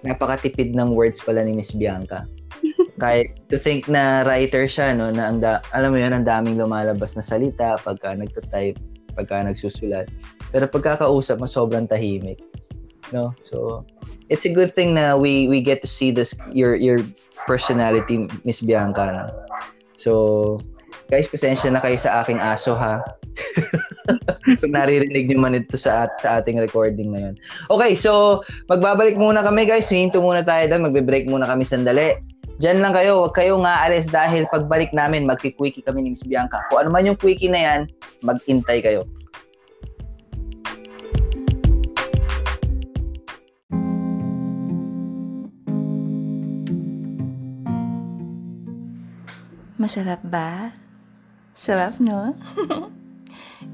[0.04, 2.28] napakatipid ng words pala ni Miss Bianca.
[3.02, 6.60] Kahit to think na writer siya no, na ang da- alam mo 'yun, ang daming
[6.60, 8.78] lumalabas na salita pagka nagta-type,
[9.16, 10.12] pagka nagsusulat.
[10.52, 12.44] Pero pagkakausap mo sobrang tahimik.
[13.16, 13.32] No?
[13.40, 13.88] So
[14.28, 17.00] it's a good thing na we we get to see this your your
[17.48, 19.16] personality Miss Bianca.
[19.16, 19.26] No?
[19.96, 20.12] So
[21.08, 23.00] guys, pasensya na kayo sa aking aso ha.
[24.60, 27.36] Kung naririnig nyo man ito sa, at, sa ating recording ngayon.
[27.72, 29.88] Okay, so magbabalik muna kami guys.
[29.88, 30.92] Hinto muna tayo doon.
[30.92, 32.20] Magbe-break muna kami sandali.
[32.60, 33.24] Diyan lang kayo.
[33.24, 36.64] Huwag kayong aalis dahil pagbalik namin, magki-quickie kami ni Miss Bianca.
[36.68, 37.82] Kung ano man yung quickie na yan,
[38.24, 39.08] mag-intay kayo.
[49.78, 50.87] Masarap ba?
[51.58, 52.38] Sarap, no?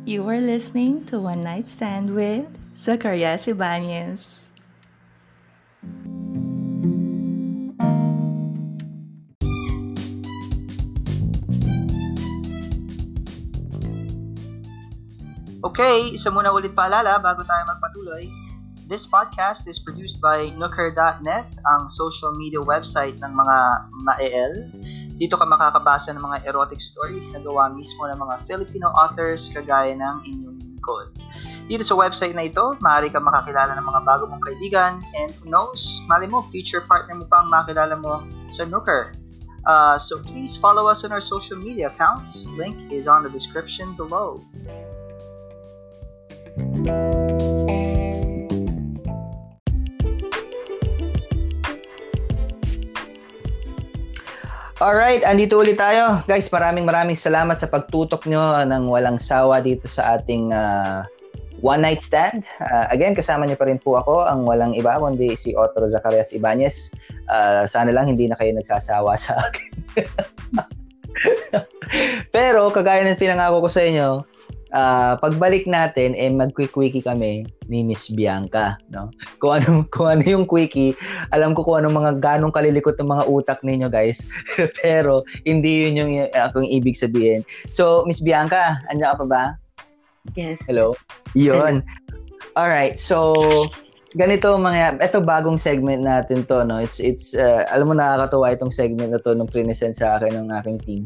[0.08, 2.48] you are listening to One Night Stand with
[2.80, 4.48] Zacarias Ibanez.
[15.60, 18.32] Okay, isa muna ulit paalala bago tayo magpatuloy.
[18.88, 23.58] This podcast is produced by Nooker.net, ang social media website ng mga
[24.08, 24.72] mael.
[25.24, 29.96] Dito ka makakabasa ng mga erotic stories na gawa mismo ng mga Filipino authors kagaya
[29.96, 31.16] ng inyong lingkod.
[31.72, 35.48] Dito sa website na ito, maaari ka makakilala ng mga bago mong kaibigan and who
[35.48, 39.16] knows, mali mo, future partner mo pang makilala mo sa Nooker.
[39.64, 42.44] Uh, so please follow us on our social media accounts.
[42.60, 44.44] Link is on the description below.
[54.84, 56.20] Alright, andito ulit tayo.
[56.28, 61.08] Guys, maraming maraming salamat sa pagtutok nyo ng walang sawa dito sa ating ah,
[61.64, 62.44] One Night Stand.
[62.60, 66.36] Ah, again, kasama niyo pa rin po ako, ang walang iba, kundi si Otro Zacarias
[66.36, 66.92] Ibanez.
[67.32, 69.72] Ah, sana lang hindi na kayo nagsasawa sa akin.
[72.36, 74.28] Pero, kagaya ng pinangako ko sa inyo,
[74.74, 78.76] ah, pagbalik natin, eh, mag-quickie kami ni Miss Bianca.
[78.90, 79.14] No?
[79.38, 80.98] Kung, ano, kung ano yung quickie,
[81.30, 84.26] alam ko kung anong mga ganong kalilikot ng mga utak ninyo, guys.
[84.82, 87.46] Pero, hindi yun yung uh, akong ibig sabihin.
[87.72, 89.44] So, Miss Bianca, andyan ka pa ba?
[90.34, 90.60] Yes.
[90.66, 90.98] Hello?
[91.38, 91.86] Yun.
[92.58, 93.34] Alright, so
[94.14, 98.70] ganito mga ito bagong segment natin to no it's it's uh, alam mo nakakatuwa itong
[98.70, 101.04] segment na to nung present sa akin ng aking team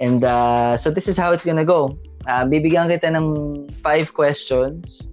[0.00, 5.08] and uh, so this is how it's gonna go uh, bibigyan kita ng five questions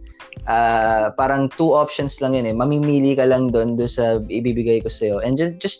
[0.47, 4.89] uh, parang two options lang yun eh mamimili ka lang doon doon sa ibibigay ko
[4.89, 5.79] sa'yo and just just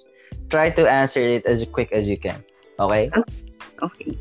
[0.49, 2.41] try to answer it as quick as you can
[2.79, 3.09] okay
[3.83, 4.15] Okay.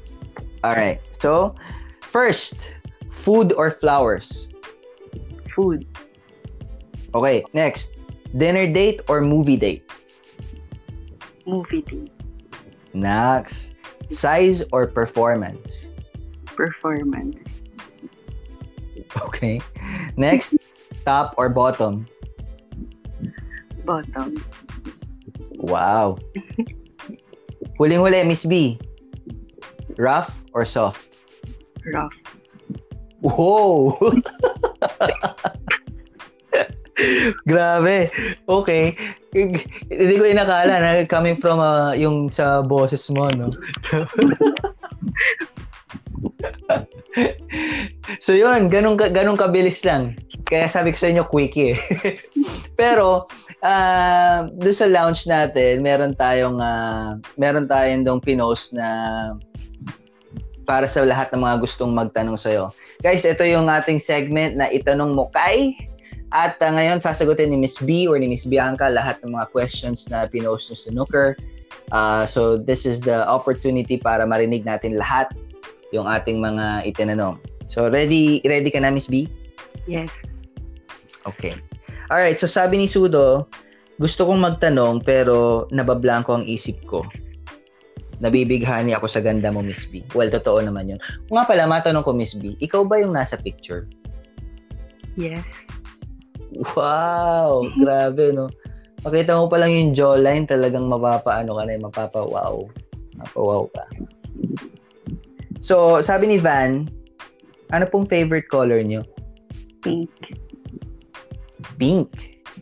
[0.67, 1.55] alright so
[2.03, 2.75] first
[3.15, 4.51] food or flowers
[5.55, 5.87] Food.
[7.15, 7.95] Okay, next.
[8.37, 9.87] Dinner date or movie date?
[11.47, 12.11] Movie date.
[12.93, 13.74] Next.
[14.11, 15.91] Size or performance?
[16.47, 17.47] Performance.
[19.23, 19.61] Okay.
[20.17, 20.57] Next.
[21.05, 22.07] Top or bottom?
[23.85, 24.43] Bottom.
[25.61, 26.19] Wow.
[27.79, 28.81] Huling-huli, Miss B.
[29.99, 31.09] Rough or soft?
[31.93, 32.13] Rough.
[33.21, 33.99] Whoa!
[37.51, 38.11] Grabe.
[38.47, 38.95] Okay.
[39.35, 43.51] Hindi ko inakala na coming from uh, yung sa boses mo, no?
[48.25, 50.15] so yun, ganun, ganun kabilis lang.
[50.47, 51.81] Kaya sabi ko sa inyo, quickie eh.
[52.81, 53.27] Pero,
[53.65, 58.87] uh, doon sa launch natin, meron tayong, uh, meron tayong dong pinost na
[60.65, 62.73] para sa lahat ng mga gustong magtanong sa'yo.
[63.05, 65.77] Guys, ito yung ating segment na itanong mo kay
[66.35, 70.11] At uh, ngayon, sasagutin ni Miss B or ni Miss Bianca lahat ng mga questions
[70.11, 71.29] na pinost nyo sa Nooker.
[71.95, 75.31] Uh, so, this is the opportunity para marinig natin lahat
[75.95, 77.39] yung ating mga itinanong.
[77.71, 79.31] So, ready ready ka na, Miss B?
[79.87, 80.27] Yes.
[81.23, 81.55] Okay.
[82.11, 83.49] Alright, so sabi ni Sudo,
[83.97, 87.07] gusto kong magtanong pero nabablanko ang isip ko.
[88.21, 90.05] Nabibighani ako sa ganda mo, Miss B.
[90.13, 91.01] Well, totoo naman yun.
[91.31, 93.89] Kung nga pala, matanong ko, Miss B, ikaw ba yung nasa picture?
[95.15, 95.67] Yes.
[96.75, 97.67] Wow!
[97.75, 98.47] Grabe, no?
[99.05, 102.65] Makita mo pa lang yung jawline, talagang mapapaano ka na, mapapa-wow.
[103.21, 103.85] Mapa-wow ka.
[105.61, 106.89] So, sabi ni Van,
[107.73, 109.05] ano pong favorite color nyo?
[109.85, 110.13] Pink.
[111.77, 112.09] Pink.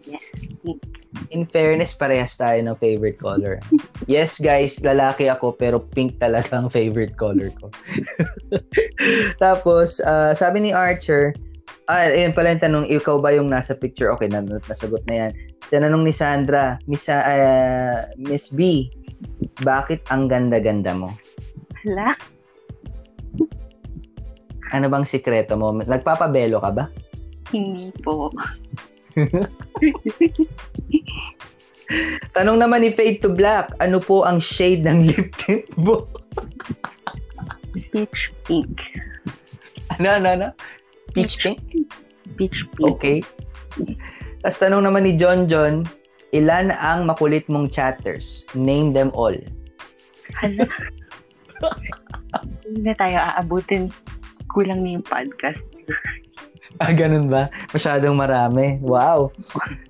[0.03, 0.83] Yes, pink.
[1.31, 3.61] In fairness, parehas tayo ng favorite color.
[4.11, 7.71] Yes, guys, lalaki ako pero pink talaga ang favorite color ko.
[9.45, 11.39] Tapos, uh, sabi ni Archer,
[11.89, 14.13] ah, ayun pala yung tanong, ikaw ba yung nasa picture?
[14.15, 15.33] Okay, na, nasagot na yan.
[15.71, 18.91] Tinanong ni Sandra, Miss, uh, Miss B,
[19.63, 21.11] bakit ang ganda-ganda mo?
[21.83, 22.15] Hala?
[24.73, 25.69] Ano bang sikreto mo?
[25.77, 26.89] Nagpapabelo ka ba?
[27.53, 28.33] Hindi po.
[32.33, 36.09] Tanong naman ni Fade to Black, ano po ang shade ng lip tint mo?
[37.93, 38.97] Peach pink.
[39.93, 40.49] ano, ano, ano?
[41.13, 41.61] Peach pink?
[42.37, 42.97] Peach pink.
[42.97, 43.19] Okay.
[44.43, 45.87] Tapos tanong naman ni John John,
[46.33, 48.49] ilan ang makulit mong chatters?
[48.57, 49.37] Name them all.
[50.41, 50.67] Hala?
[52.67, 53.93] Hindi na tayo aabutin.
[54.53, 55.85] Kulang na yung podcast.
[56.81, 57.53] Ah, ganun ba?
[57.77, 58.81] Masyadong marami.
[58.81, 59.29] Wow.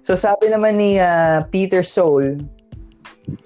[0.02, 2.42] So sabi naman ni uh, Peter Soul,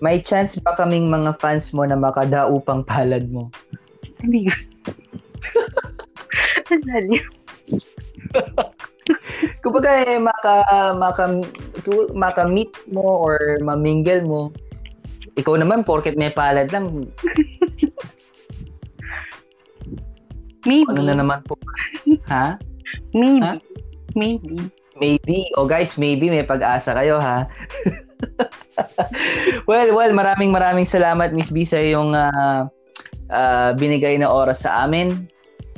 [0.00, 3.52] may chance ba kaming mga fans mo na makadaupang palad mo?
[4.24, 4.48] Hindi.
[6.72, 7.24] Ang lalim.
[9.62, 10.54] Kumbaga eh, maka,
[10.98, 11.24] maka,
[12.14, 14.42] maka-meet mo or mamingle mo,
[15.36, 16.88] ikaw naman, porket may palad lang,
[20.66, 20.90] Maybe.
[20.90, 21.54] ano na naman po?
[22.26, 22.58] ha?
[23.14, 23.46] Maybe.
[23.46, 23.54] Ha?
[24.18, 24.58] Maybe.
[24.98, 25.46] Maybe.
[25.54, 27.46] O guys, maybe may pag-asa kayo ha.
[29.70, 32.66] well, well, maraming maraming salamat Miss B sa iyong uh,
[33.30, 35.28] uh, binigay na oras sa amin.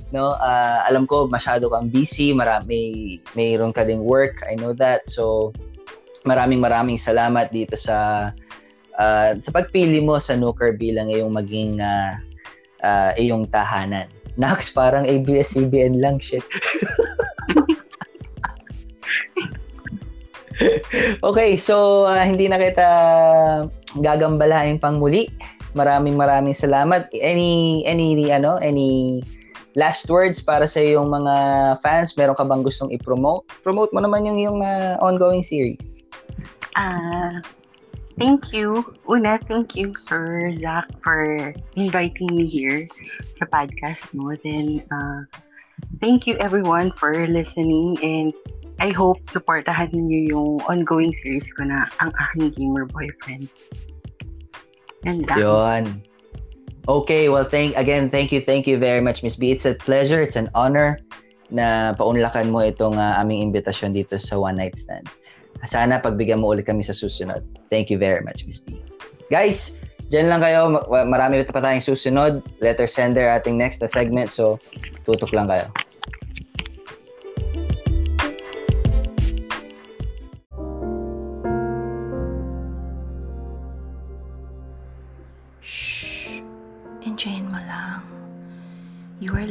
[0.09, 4.41] No, uh, alam ko masyado kang busy, marami mayroon ka ding work.
[4.49, 5.05] I know that.
[5.05, 5.53] So
[6.25, 8.33] maraming maraming salamat dito sa
[8.97, 12.17] uh, sa pagpili mo sa Nooker bilang iyong maging uh,
[12.83, 14.09] uh, iyong tahanan.
[14.41, 16.47] Nax, parang ABS-CBN lang, shit.
[21.29, 22.87] okay, so uh, hindi na kita
[23.99, 25.27] gagambalain pang muli.
[25.75, 27.11] Maraming maraming salamat.
[27.19, 29.19] Any any ano, any
[29.77, 31.35] last words para sa yung mga
[31.85, 32.17] fans?
[32.17, 33.45] Meron ka bang gustong i-promote?
[33.61, 36.05] Promote mo naman yung yung uh, ongoing series.
[36.79, 37.35] Ah, uh,
[38.17, 38.81] thank you.
[39.11, 42.89] Una, thank you Sir Zach for inviting me here
[43.37, 44.33] sa podcast mo.
[44.41, 45.27] Then uh,
[46.01, 48.33] thank you everyone for listening and
[48.79, 53.51] I hope supportahan niyo yung ongoing series ko na Ang Aking Gamer Boyfriend.
[55.03, 55.39] And that.
[55.43, 56.07] Yun.
[56.89, 59.53] Okay, well, thank again, thank you, thank you very much, Miss B.
[59.53, 60.97] It's a pleasure, it's an honor
[61.53, 65.05] na paunlakan mo itong uh, aming imbitasyon dito sa One Night Stand.
[65.69, 67.45] Sana pagbigyan mo ulit kami sa susunod.
[67.69, 68.81] Thank you very much, Miss B.
[69.29, 69.77] Guys,
[70.09, 70.81] dyan lang kayo.
[70.89, 72.41] Marami pa tayong susunod.
[72.65, 74.33] Letter sender ating next na segment.
[74.33, 74.57] So,
[75.05, 75.69] tutok lang kayo.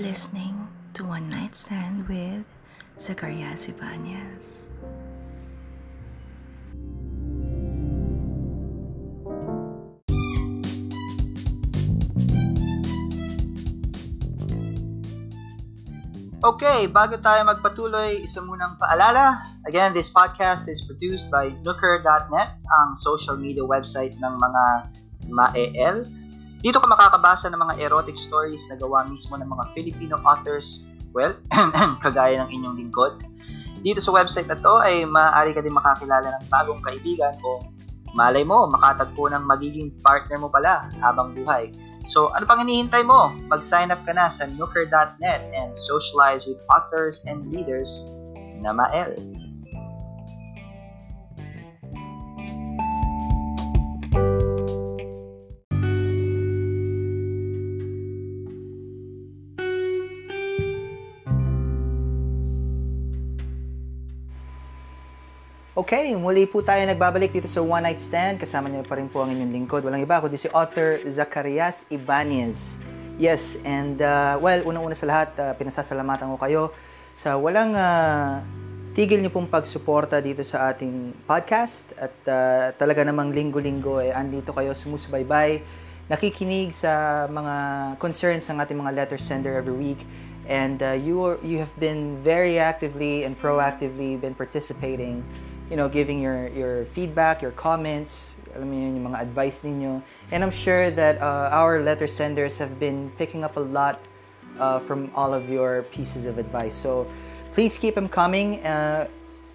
[0.08, 0.56] Listening
[0.96, 2.48] to One Night Stand with
[2.96, 4.72] Zacarias Ibanez.
[16.40, 19.44] Okay, bago tayo magpatuloy, isa munang paalala.
[19.68, 24.64] Again, this podcast is produced by Nooker.net, ang social media website ng mga
[25.28, 26.27] ma-EL.
[26.58, 30.82] Dito ka makakabasa ng mga erotic stories na gawa mismo ng mga Filipino authors,
[31.14, 31.38] well,
[32.06, 33.22] kagaya ng inyong lingkod.
[33.86, 37.62] Dito sa website na to ay maaari ka din makakilala ng bagong kaibigan o
[38.18, 41.70] malay mo, makatagpo ng magiging partner mo pala habang buhay.
[42.10, 43.36] So, ano pang hinihintay mo?
[43.52, 48.08] Mag-sign up ka na sa nooker.net and socialize with authors and readers
[48.64, 49.14] na mael.
[65.88, 68.44] Okay, muli po tayo nagbabalik dito sa One Night Stand.
[68.44, 69.88] Kasama niyo pa rin po ang inyong lingkod.
[69.88, 72.76] Walang iba, kundi si author Zacarias Ibanez.
[73.16, 76.64] Yes, and uh, well, unang-una sa lahat, uh, pinasasalamatan ko kayo
[77.16, 78.44] sa walang uh,
[79.00, 81.88] tigil niyo pong pagsuporta dito sa ating podcast.
[81.96, 85.64] At uh, talaga namang linggo-linggo, eh, andito kayo sumusubaybay,
[86.12, 87.56] nakikinig sa mga
[87.96, 90.04] concerns ng ating mga letter sender every week.
[90.52, 95.24] And uh, you, are, you have been very actively and proactively been participating
[95.70, 100.02] you know, giving your, your feedback, your comments, alam mo yun, yung mga advice ninyo.
[100.32, 104.00] And I'm sure that uh, our letter senders have been picking up a lot
[104.60, 106.76] uh, from all of your pieces of advice.
[106.76, 107.06] So
[107.54, 108.64] please keep them coming.
[108.66, 109.08] Uh,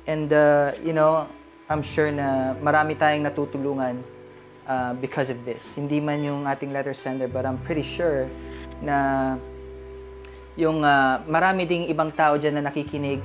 [0.07, 1.27] and, uh, you know,
[1.69, 4.03] I'm sure na marami tayong natutulungan
[4.69, 5.73] uh, because of this.
[5.75, 8.29] Hindi man yung ating letter sender, but I'm pretty sure
[8.83, 9.39] na
[10.57, 13.25] yung uh, marami ding ibang tao dyan na nakikinig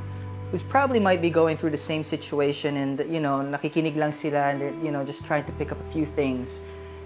[0.51, 4.55] who's probably might be going through the same situation and you know nakikinig lang sila
[4.55, 6.61] and you know just trying to pick up a few things.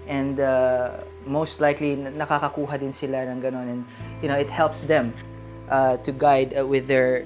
[0.06, 3.82] And uh, most likely nakakakuha din sila ng ganon and
[4.22, 5.14] you know it helps them
[5.70, 7.22] uh, to guide uh, with their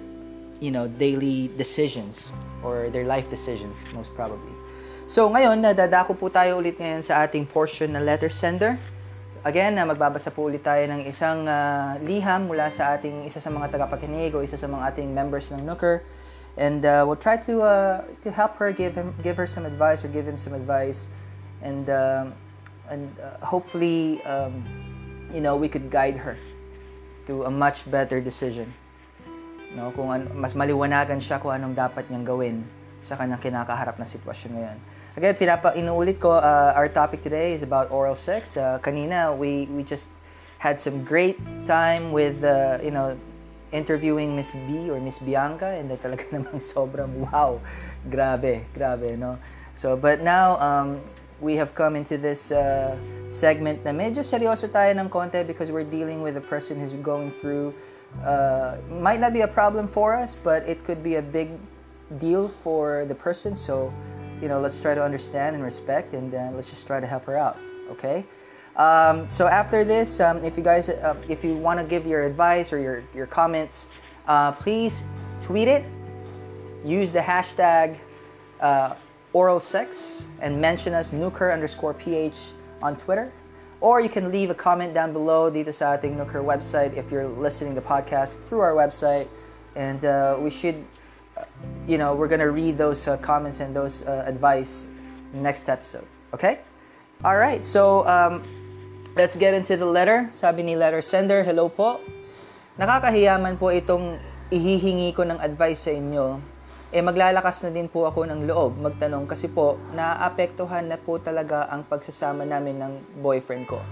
[0.61, 2.33] you know daily decisions
[2.65, 4.53] or their life decisions most probably.
[5.07, 8.77] So ngayon nadadako po tayo ulit ngayon sa ating portion na letter sender
[9.47, 13.47] Again, uh, magbabasa po ulit tayo ng isang uh, liham mula sa ating isa sa
[13.47, 16.03] mga tagapakinig o isa sa mga ating members ng Nooker.
[16.59, 20.03] And uh, we'll try to uh, to help her, give him, give her some advice
[20.03, 21.07] or give him some advice,
[21.63, 22.27] and uh,
[22.91, 24.67] and uh, hopefully, um,
[25.31, 26.35] you know, we could guide her
[27.31, 28.67] to a much better decision.
[29.79, 32.57] No, kung an- mas maliwanagan siya kung anong dapat niyang gawin
[32.99, 34.79] sa kanyang kinakaharap na sitwasyon ngayon.
[35.17, 38.53] Again, pinapa inuulit ko, uh, our topic today is about oral sex.
[38.53, 40.13] Uh, kanina, we, we just
[40.61, 43.17] had some great time with, uh, you know,
[43.73, 47.57] interviewing Miss B or Miss Bianca and then talaga namang sobrang wow.
[48.13, 49.41] Grabe, grabe, no?
[49.75, 51.01] So, but now, um,
[51.41, 52.93] we have come into this uh,
[53.33, 57.33] segment na medyo seryoso tayo ng konti because we're dealing with a person who's going
[57.41, 57.73] through
[58.21, 61.57] uh, might not be a problem for us, but it could be a big
[62.21, 63.57] deal for the person.
[63.57, 63.89] So,
[64.41, 67.25] you know, let's try to understand and respect, and then let's just try to help
[67.25, 67.59] her out.
[67.91, 68.25] Okay.
[68.77, 72.25] Um, so after this, um, if you guys, uh, if you want to give your
[72.25, 73.89] advice or your your comments,
[74.29, 75.03] uh, please
[75.41, 75.85] tweet it.
[76.85, 77.97] Use the hashtag
[78.61, 78.95] uh,
[79.33, 83.33] oral sex and mention us nuker underscore ph on Twitter.
[83.81, 87.29] Or you can leave a comment down below dito sa ating Nooker website if you're
[87.29, 89.29] listening to the podcast through our website.
[89.77, 90.81] And uh, we should
[91.87, 94.87] you know, we're gonna read those uh, comments and those uh, advice
[95.33, 96.07] next episode.
[96.35, 96.61] Okay?
[97.25, 97.65] All right.
[97.65, 98.43] So um,
[99.17, 100.29] let's get into the letter.
[100.33, 102.01] Sabi ni letter sender, hello po.
[102.77, 104.21] Nakakahiyaman po itong
[104.53, 106.37] ihihingi ko ng advice sa inyo.
[106.95, 111.67] Eh maglalakas na din po ako ng loob magtanong kasi po naapektuhan na po talaga
[111.67, 112.93] ang pagsasama namin ng
[113.25, 113.83] boyfriend ko.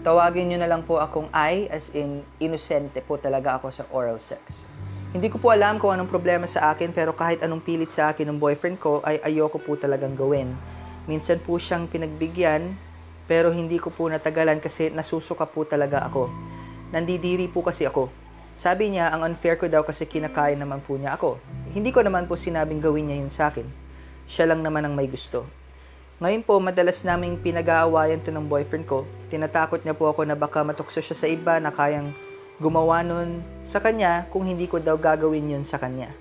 [0.00, 4.16] Tawagin nyo na lang po akong I as in inosente po talaga ako sa oral
[4.16, 4.64] sex.
[5.10, 8.30] Hindi ko po alam kung anong problema sa akin pero kahit anong pilit sa akin
[8.30, 10.54] ng boyfriend ko ay ayoko po talagang gawin.
[11.10, 12.78] Minsan po siyang pinagbigyan
[13.26, 16.30] pero hindi ko po natagalan kasi nasusuka po talaga ako.
[16.94, 18.06] Nandidiri po kasi ako.
[18.54, 21.42] Sabi niya ang unfair ko daw kasi kinakain naman po niya ako.
[21.74, 23.66] Hindi ko naman po sinabing gawin niya yun sa akin.
[24.30, 25.42] Siya lang naman ang may gusto.
[26.22, 29.02] Ngayon po, madalas naming pinag-aawayan to ng boyfriend ko.
[29.26, 32.14] Tinatakot niya po ako na baka matukso siya sa iba na kayang
[32.60, 36.12] gumawa nun sa kanya kung hindi ko daw gagawin yun sa kanya.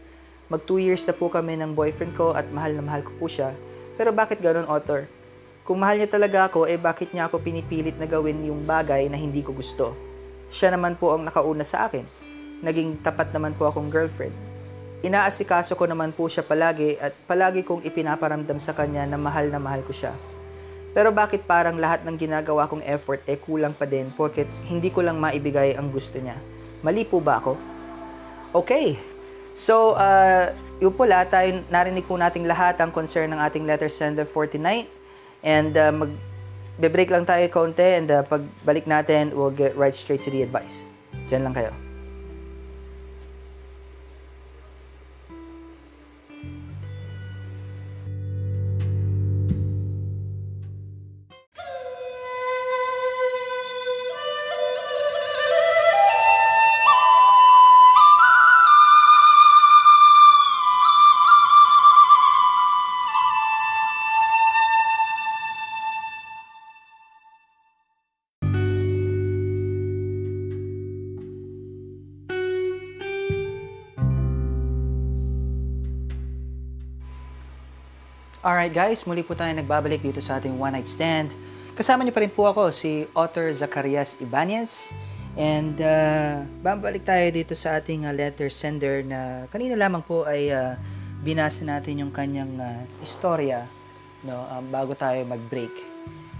[0.47, 3.25] Mag 2 years na po kami ng boyfriend ko at mahal na mahal ko po
[3.27, 3.51] siya.
[3.99, 5.03] Pero bakit ganun, author?
[5.67, 9.19] Kung mahal niya talaga ako, eh bakit niya ako pinipilit na gawin yung bagay na
[9.19, 9.93] hindi ko gusto?
[10.49, 12.07] Siya naman po ang nakauna sa akin.
[12.63, 14.33] Naging tapat naman po akong girlfriend.
[15.03, 19.59] Inaasikaso ko naman po siya palagi at palagi kong ipinaparamdam sa kanya na mahal na
[19.59, 20.15] mahal ko siya.
[20.93, 25.05] Pero bakit parang lahat ng ginagawa kong effort eh kulang pa din porket hindi ko
[25.05, 26.35] lang maibigay ang gusto niya?
[26.81, 27.53] Mali po ba ako?
[28.55, 28.97] Okay.
[29.53, 34.23] So, uh, yun pala, tayo, narinig po nating lahat ang concern ng ating letter sender
[34.23, 34.87] for tonight.
[35.43, 36.11] And uh, mag
[36.79, 40.87] break lang tayo konti and uh, pagbalik natin, we'll get right straight to the advice.
[41.27, 41.88] Diyan lang kayo.
[78.59, 81.31] Alright guys, muli po tayo nagbabalik dito sa ating One Night Stand.
[81.79, 84.91] Kasama niyo pa rin po ako, si Author Zacarias Ibanez.
[85.39, 90.51] And uh, babalik tayo dito sa ating uh, letter sender na kanina lamang po ay
[90.51, 90.75] uh,
[91.23, 93.63] binasa natin yung kanyang uh, istorya
[94.27, 95.71] no, um, bago tayo mag-break.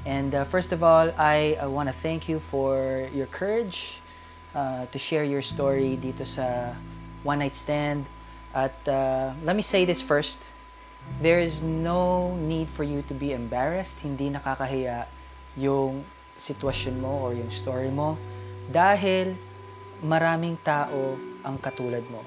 [0.04, 4.04] And uh, first of all, I, I want to thank you for your courage
[4.60, 6.76] uh, to share your story dito sa
[7.24, 8.04] One Night Stand.
[8.52, 10.44] At uh, let me say this first.
[11.18, 14.00] There is no need for you to be embarrassed.
[14.00, 15.10] Hindi nakakahiya
[15.58, 16.06] yung
[16.40, 18.16] sitwasyon mo or yung story mo
[18.72, 19.36] dahil
[20.00, 22.24] maraming tao ang katulad mo.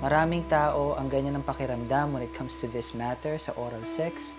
[0.00, 4.32] Maraming tao ang ganyan ng pakiramdam when it comes to this matter sa oral sex.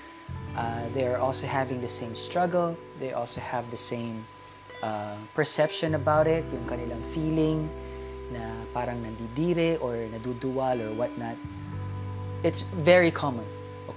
[0.56, 2.74] Uh, they are also having the same struggle.
[2.98, 4.26] They also have the same
[4.82, 7.70] uh, perception about it, yung kanilang feeling
[8.32, 8.42] na
[8.74, 11.36] parang nandidire or naduduwal or whatnot.
[12.42, 13.46] It's very common.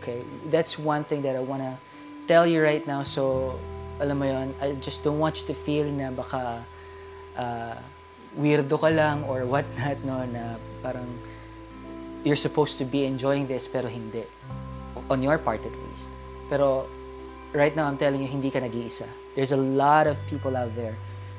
[0.05, 0.21] Okay?
[0.53, 1.81] That's one thing that I wanna
[2.29, 3.01] tell you right now.
[3.09, 3.57] So,
[4.05, 6.61] alam mo yon, I just don't want you to feel na baka
[7.41, 7.81] uh,
[8.37, 11.09] weirdo ka lang or whatnot, no, na parang
[12.21, 14.29] you're supposed to be enjoying this pero hindi.
[15.09, 16.13] On your part at least.
[16.53, 16.85] Pero
[17.57, 19.09] right now, I'm telling you, hindi ka nag-iisa.
[19.33, 20.97] There's a lot of people out there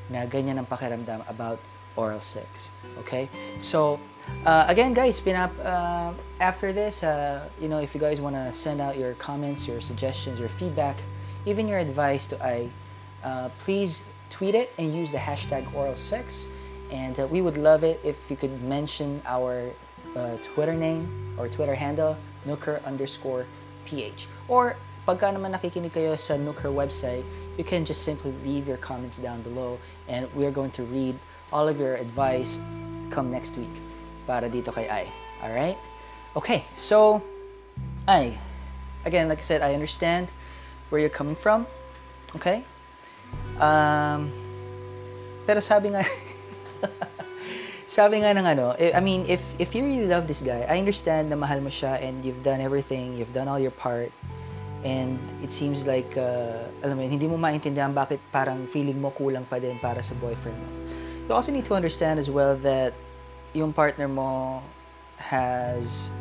[0.09, 1.61] na ganyan ang pakiramdam about
[1.97, 2.73] oral sex.
[3.05, 3.29] Okay?
[3.61, 4.01] So,
[4.45, 8.53] uh, again, guys, pinap, uh, after this, uh, you know, if you guys want to
[8.53, 10.97] send out your comments, your suggestions, your feedback,
[11.45, 12.69] even your advice to I,
[13.23, 16.47] uh, please tweet it and use the hashtag oral sex.
[16.91, 19.71] And uh, we would love it if you could mention our
[20.15, 22.15] uh, Twitter name or Twitter handle,
[22.45, 23.45] nooker underscore
[23.85, 24.27] ph.
[24.47, 24.75] Or
[25.07, 27.25] pagka naman nakikinig kayo sa Nooker website,
[27.57, 31.17] you can just simply leave your comments down below and we're going to read
[31.53, 32.59] all of your advice
[33.09, 33.84] come next week
[34.25, 35.05] para dito kay Ai.
[35.39, 35.77] Alright?
[36.35, 37.21] Okay, so,
[38.09, 38.37] Ai,
[39.05, 40.27] again, like I said, I understand
[40.89, 41.65] where you're coming from.
[42.35, 42.65] Okay?
[43.61, 44.29] Um,
[45.47, 46.03] pero sabi nga,
[47.87, 51.29] sabi nga ng ano, I mean, if if you really love this guy, I understand
[51.29, 54.11] na mahal mo siya and you've done everything, you've done all your part,
[54.83, 59.09] and it seems like, uh, alam mo yun, hindi mo maintindihan bakit parang feeling mo
[59.15, 60.69] kulang pa din para sa boyfriend mo.
[61.25, 62.93] You also need to understand as well that
[63.55, 64.59] yung partner mo
[65.17, 66.11] has,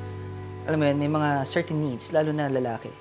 [0.70, 2.94] alam mo yun, may mga certain needs, lalo na lalaki.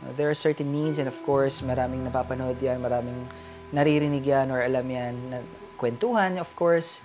[0.00, 3.26] Uh, there are certain needs and of course, maraming napapanood yan, maraming
[3.74, 5.42] naririnig yan or alam yan, na
[5.76, 7.02] kwentuhan, of course.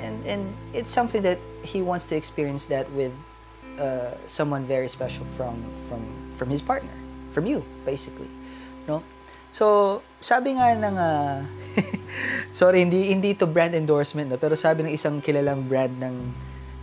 [0.00, 0.42] And, and
[0.72, 3.12] it's something that he wants to experience that with
[3.78, 6.00] uh, someone very special from, from,
[6.36, 6.92] from his partner,
[7.32, 8.28] from you, basically.
[8.88, 9.02] No?
[9.56, 11.40] So, sabi nga ng, uh,
[12.60, 14.36] sorry, hindi, hindi to brand endorsement, no?
[14.36, 16.12] pero sabi ng isang kilalang brand ng,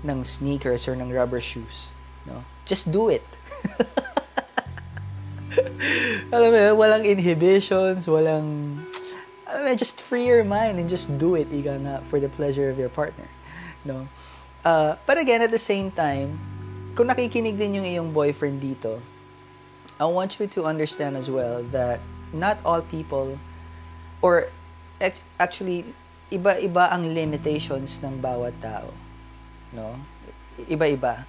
[0.01, 1.93] ng sneakers or ng rubber shoes,
[2.25, 2.41] no?
[2.65, 3.21] just do it.
[6.33, 8.81] alam mo walang inhibitions, walang,
[9.45, 12.73] alam mo just free your mind and just do it, ika nga, for the pleasure
[12.73, 13.29] of your partner.
[13.85, 14.09] No?
[14.65, 16.41] Uh, but again, at the same time,
[16.97, 18.97] kung nakikinig din yung iyong boyfriend dito,
[20.01, 22.01] I want you to understand as well that
[22.33, 23.37] not all people,
[24.21, 24.49] or
[25.39, 25.85] actually,
[26.33, 28.89] iba-iba ang limitations ng bawat tao.
[29.71, 29.93] No?
[30.65, 31.25] Iba-iba.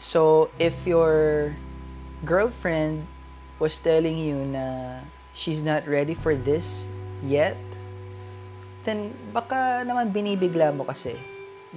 [0.00, 1.54] So, if your
[2.24, 3.06] girlfriend
[3.60, 4.98] was telling you na
[5.36, 6.88] she's not ready for this
[7.22, 7.56] yet,
[8.88, 11.14] then baka naman binibigla mo kasi,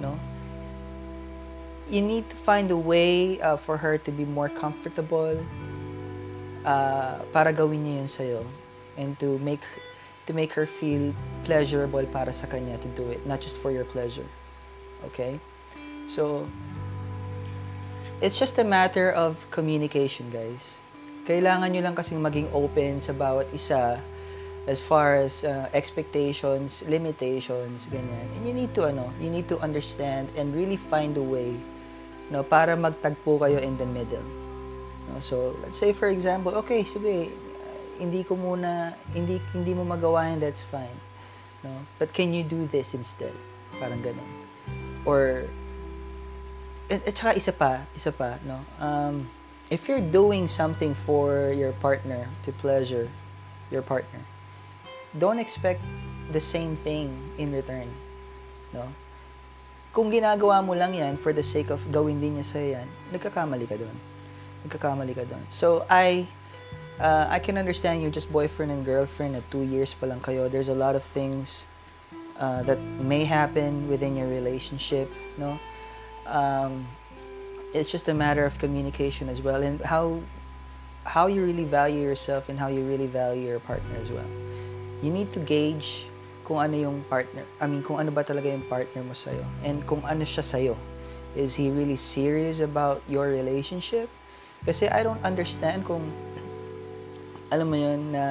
[0.00, 0.16] no?
[1.84, 5.36] You need to find a way uh, for her to be more comfortable
[6.64, 8.40] uh, para gawin niya yun sa'yo
[8.96, 9.62] and to make
[10.24, 11.12] to make her feel
[11.44, 14.26] pleasurable para sa kanya to do it, not just for your pleasure.
[15.12, 15.36] Okay?
[16.08, 16.48] So,
[18.24, 20.80] it's just a matter of communication, guys
[21.24, 23.96] kailangan nyo lang kasing maging open sa bawat isa
[24.64, 28.24] as far as uh, expectations, limitations, ganyan.
[28.36, 31.52] And you need to ano, you need to understand and really find a way
[32.32, 34.24] no para magtagpo kayo in the middle.
[35.08, 37.30] No, so let's say for example, okay, sige,
[37.98, 40.98] hindi ko muna hindi hindi mo magawa yan, that's fine.
[41.62, 41.72] No?
[41.98, 43.32] But can you do this instead?
[43.80, 44.28] Parang ganun.
[45.04, 45.44] Or
[46.90, 48.60] at, at saka isa pa, isa pa, no?
[48.80, 49.28] Um,
[49.70, 53.08] if you're doing something for your partner to pleasure
[53.72, 54.20] your partner,
[55.16, 55.80] don't expect
[56.32, 57.88] the same thing in return.
[58.72, 58.88] No?
[59.94, 63.64] Kung ginagawa mo lang yan for the sake of gawin din niya sa'yo yan, nagkakamali
[63.64, 63.94] ka doon.
[64.64, 65.44] Nagkakamali ka doon.
[65.48, 66.26] So, I,
[67.00, 70.50] uh, I can understand you're just boyfriend and girlfriend at two years pa lang kayo.
[70.50, 71.64] There's a lot of things
[72.40, 75.58] uh, that may happen within your relationship, no?
[76.26, 76.86] Um,
[77.74, 80.22] it's just a matter of communication as well and how
[81.04, 84.26] how you really value yourself and how you really value your partner as well.
[85.02, 86.06] You need to gauge
[86.44, 89.84] kung ano yung partner, I mean, kung ano ba talaga yung partner mo sa'yo and
[89.84, 90.76] kung ano siya sa'yo.
[91.34, 94.08] Is he really serious about your relationship?
[94.64, 96.02] Kasi I don't understand kung,
[97.52, 98.24] alam mo yun, na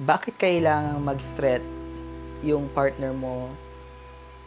[0.00, 1.64] bakit kailangan mag-threat
[2.40, 3.48] yung partner mo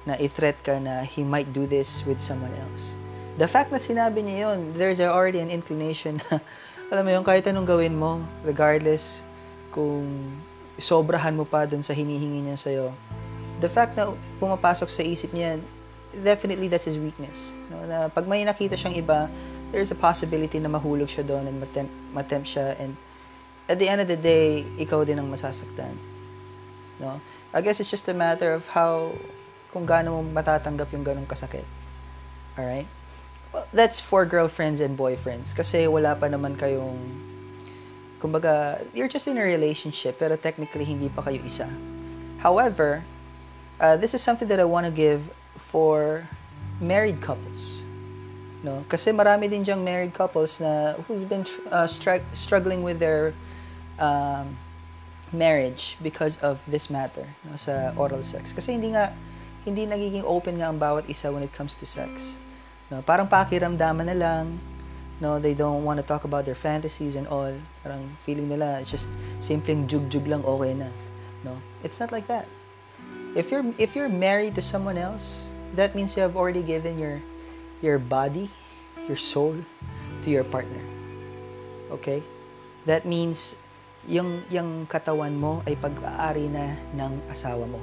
[0.03, 2.93] na i-threat ka na he might do this with someone else.
[3.41, 6.37] The fact na sinabi niya yun, there's already an inclination na,
[6.93, 9.23] alam mo yun, kahit anong gawin mo, regardless
[9.73, 10.05] kung
[10.77, 12.87] sobrahan mo pa dun sa hinihingi niya sa'yo,
[13.57, 15.57] the fact na pumapasok sa isip niya,
[16.21, 17.49] definitely that's his weakness.
[17.73, 17.81] No?
[17.89, 19.31] Na pag may nakita siyang iba,
[19.73, 22.93] there's a possibility na mahulog siya doon and matempt, matempt siya and
[23.67, 25.97] at the end of the day, ikaw din ang masasaktan.
[26.99, 27.19] No?
[27.53, 29.11] I guess it's just a matter of how,
[29.71, 31.65] kung gaano mo matatanggap yung ganong kasakit.
[32.53, 32.85] Alright?
[33.53, 35.55] Well, that's for girlfriends and boyfriends.
[35.55, 36.99] Kasi wala pa naman kayong,
[38.19, 41.69] kumbaga, you're just in a relationship, pero technically hindi pa kayo isa.
[42.43, 43.01] However,
[43.79, 45.23] uh, this is something that I want to give
[45.71, 46.27] for
[46.81, 47.87] married couples.
[48.63, 48.87] No?
[48.87, 53.35] Kasi marami din diyang married couples na who's been uh, str- struggling with their
[53.99, 54.55] um,
[55.35, 58.55] marriage because of this matter no, sa oral sex.
[58.55, 59.11] Kasi hindi nga
[59.67, 62.39] hindi nagiging open nga ang bawat isa when it comes to sex.
[62.87, 64.45] No, parang pakiramdaman na lang.
[65.19, 67.51] No, they don't want to talk about their fantasies and all.
[67.83, 69.11] Parang feeling nila it's just
[69.43, 70.87] simpleng jug-jug lang okay na.
[71.43, 72.47] No, it's not like that.
[73.35, 77.19] If you're if you're married to someone else, that means you have already given your
[77.83, 78.47] your body,
[79.05, 79.59] your soul
[80.23, 80.79] to your partner.
[81.91, 82.23] Okay?
[82.87, 83.59] That means
[84.07, 87.79] yung yung katawan mo ay pag-aari na ng asawa mo.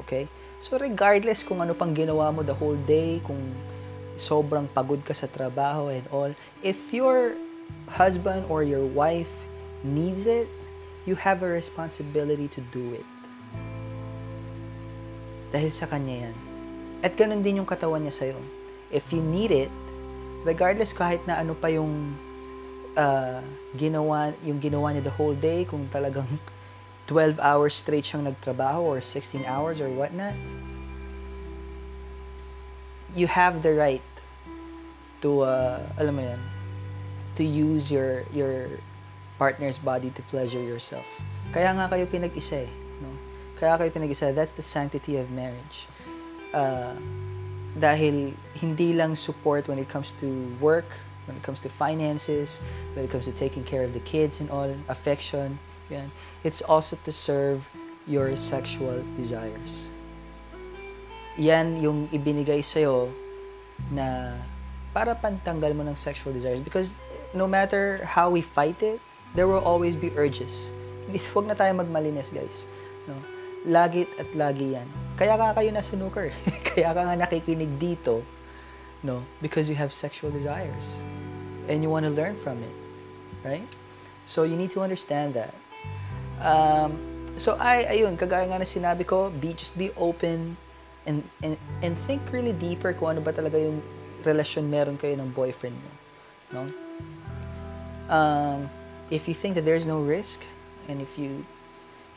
[0.00, 0.24] Okay?
[0.56, 3.38] So regardless kung ano pang ginawa mo the whole day, kung
[4.16, 6.32] sobrang pagod ka sa trabaho and all,
[6.64, 7.36] if your
[7.92, 9.30] husband or your wife
[9.84, 10.48] needs it,
[11.04, 13.08] you have a responsibility to do it.
[15.52, 16.36] Dahil sa kanya yan.
[17.04, 18.40] At ganun din yung katawan niya sa'yo.
[18.90, 19.70] If you need it,
[20.46, 22.14] regardless kahit na ano pa yung
[22.94, 23.42] uh,
[23.74, 26.26] ginawa, yung ginawa niya the whole day, kung talagang
[27.10, 30.34] 12 hours straight siyang nagtrabaho or 16 hours or whatnot,
[33.14, 34.02] you have the right
[35.22, 36.42] to, uh, alam mo yan,
[37.36, 38.80] to use your your
[39.38, 41.04] partner's body to pleasure yourself.
[41.52, 42.72] Kaya nga kayo pinag-isa eh.
[43.04, 43.12] No?
[43.60, 44.32] Kaya kayo pinag-isa.
[44.32, 45.86] That's the sanctity of marriage.
[46.56, 46.96] Uh,
[47.76, 50.88] dahil hindi lang support when it comes to work,
[51.28, 52.60] when it comes to finances,
[52.94, 55.58] when it comes to taking care of the kids and all, affection,
[55.90, 56.10] yan.
[56.42, 57.62] It's also to serve
[58.06, 59.90] your sexual desires.
[61.36, 63.12] Yan yung ibinigay sa'yo
[63.92, 64.32] na
[64.96, 66.64] para pantanggal mo ng sexual desires.
[66.64, 66.96] Because
[67.36, 68.96] no matter how we fight it,
[69.36, 70.72] there will always be urges.
[71.36, 72.64] Huwag na tayo magmalinis, guys.
[73.04, 73.35] No?
[73.66, 74.86] Lagi at lagi yan.
[75.18, 76.30] Kaya ka kayo na snooker.
[76.68, 78.22] Kaya ka nga nakikinig dito.
[79.02, 79.24] No?
[79.42, 81.02] Because you have sexual desires.
[81.66, 82.76] And you want to learn from it.
[83.42, 83.66] Right?
[84.26, 85.54] So, you need to understand that.
[86.42, 86.98] Um,
[87.38, 90.56] so, I, ayun, kagaya nga na sinabi ko, be, just be open
[91.06, 93.80] and, and, and think really deeper kung ano ba talaga yung
[94.26, 95.90] relasyon meron kayo ng boyfriend mo.
[96.50, 96.62] No?
[98.10, 98.70] Um,
[99.10, 100.42] if you think that there's no risk,
[100.90, 101.46] and if you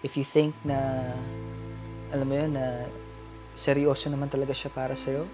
[0.04, 1.12] if you think na
[2.10, 2.88] alam mo yun na
[3.54, 5.28] seryoso naman talaga siya para sa'yo,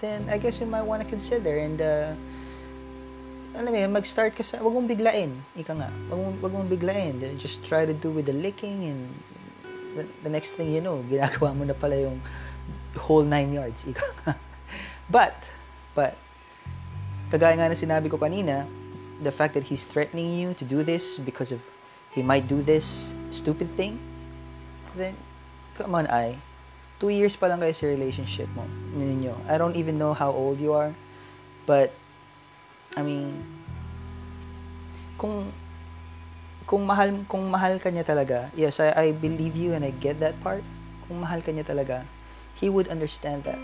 [0.00, 2.16] then I guess you might want to consider and uh,
[3.52, 6.68] alam mo yun, mag-start ka sa, wag mong biglain, ika nga, wag mong, wag mong
[6.72, 9.00] biglain, just try to do with the licking and
[9.92, 12.16] the, the next thing you know, ginagawa mo na pala yung
[12.96, 14.32] whole nine yards, ika nga.
[15.12, 15.36] But,
[15.92, 16.16] but,
[17.28, 18.64] kagaya nga na sinabi ko kanina,
[19.20, 21.60] the fact that he's threatening you to do this because of
[22.12, 23.98] he might do this stupid thing,
[24.96, 25.16] then,
[25.74, 26.36] come on, I.
[27.00, 29.34] Two years pa lang kayo sa relationship mo, ninyo.
[29.48, 30.92] I don't even know how old you are,
[31.64, 31.90] but,
[32.94, 33.40] I mean,
[35.16, 35.50] kung,
[36.68, 40.20] kung mahal, kung mahal ka niya talaga, yes, I, I believe you and I get
[40.20, 40.62] that part.
[41.08, 42.04] Kung mahal ka niya talaga,
[42.60, 43.58] he would understand that.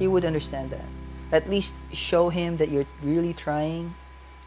[0.00, 0.88] He would understand that.
[1.30, 3.94] At least show him that you're really trying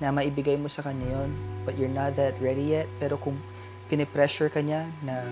[0.03, 1.31] na maibigay mo sa kanya yon
[1.63, 2.91] but you're not that ready yet.
[2.99, 3.39] Pero kung
[3.87, 5.23] pinipressure ka niya na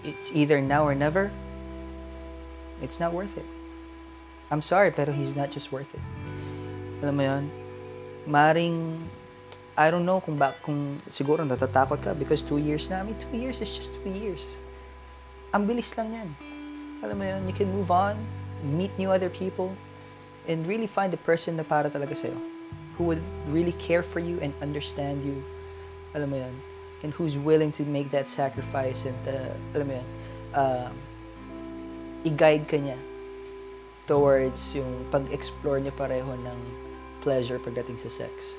[0.00, 1.28] it's either now or never,
[2.80, 3.44] it's not worth it.
[4.48, 6.00] I'm sorry, pero he's not just worth it.
[7.04, 7.44] Alam mo yon
[8.24, 8.96] maring
[9.76, 13.04] I don't know kung ba kung siguro natatakot ka because two years na.
[13.04, 14.56] I mean, two years is just two years.
[15.52, 16.28] Ang bilis lang yan.
[16.98, 18.18] Alam mo yun, you can move on,
[18.74, 19.70] meet new other people,
[20.50, 22.57] and really find the person na para talaga sa'yo.
[22.98, 25.38] Who would really care for you and understand you.
[26.18, 26.54] Alam mo yun?
[27.06, 30.08] And who's willing to make that sacrifice and, uh, alam mo yun,
[30.58, 30.92] um,
[32.26, 32.98] i-guide ka niya
[34.10, 36.58] towards yung pag-explore niyo pareho ng
[37.22, 38.58] pleasure pagdating sa sex.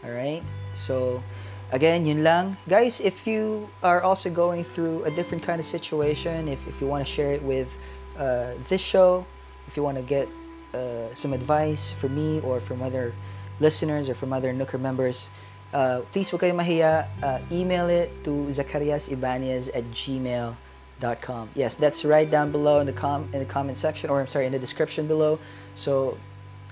[0.00, 0.40] Alright?
[0.72, 1.20] So,
[1.68, 2.56] again, yun lang.
[2.72, 6.88] Guys, if you are also going through a different kind of situation, if, if you
[6.88, 7.68] want to share it with
[8.16, 9.26] uh, this show,
[9.66, 10.24] if you want to get
[10.72, 13.12] uh, some advice from me or from other
[13.60, 15.28] listeners or from other Nooker members,
[15.72, 17.06] uh, please huwag mahiya.
[17.22, 21.48] Uh, email it to zacariasibanez at gmail.com.
[21.54, 24.46] Yes, that's right down below in the com in the comment section or I'm sorry
[24.46, 25.38] in the description below.
[25.74, 26.16] So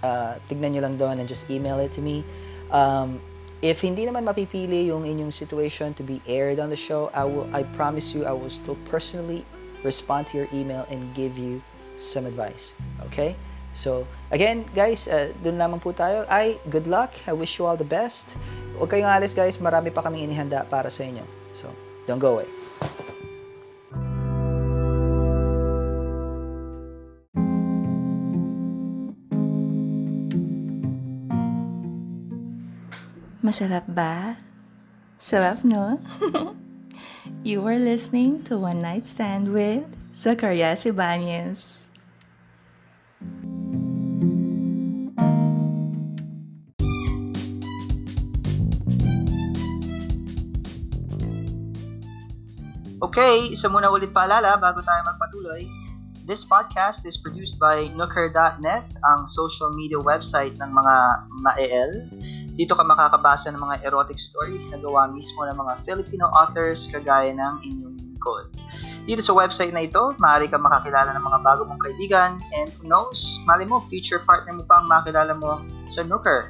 [0.02, 2.24] uh, tignan nyo lang doon and just email it to me.
[2.70, 3.20] Um,
[3.62, 7.48] if hindi naman mapipili yung inyong situation to be aired on the show, I will
[7.54, 9.44] I promise you I will still personally
[9.82, 11.62] respond to your email and give you
[11.96, 12.72] some advice.
[13.08, 13.34] Okay?
[13.76, 16.24] So, again, guys, uh, dun lamang po tayo.
[16.32, 17.12] Ay, good luck.
[17.28, 18.32] I wish you all the best.
[18.80, 19.60] Huwag kayong alis, guys.
[19.60, 21.22] Marami pa kaming inihanda para sa inyo.
[21.52, 21.68] So,
[22.08, 22.48] don't go away.
[33.44, 34.40] Masarap ba?
[35.20, 36.02] Sarap, no?
[37.46, 41.85] you are listening to One Night Stand with Zacarias Ibanez.
[52.96, 55.68] Okay, isa muna ulit paalala bago tayo magpatuloy.
[56.24, 60.94] This podcast is produced by Nooker.net, ang social media website ng mga
[61.44, 61.92] mael.
[62.56, 67.36] Dito ka makakabasa ng mga erotic stories na gawa mismo ng mga Filipino authors kagaya
[67.36, 68.48] ng inyong lingkod.
[69.04, 72.88] Dito sa website na ito, maaari ka makakilala ng mga bago mong kaibigan and who
[72.88, 76.48] knows, mali mo, future partner mo pang makilala mo sa Nooker.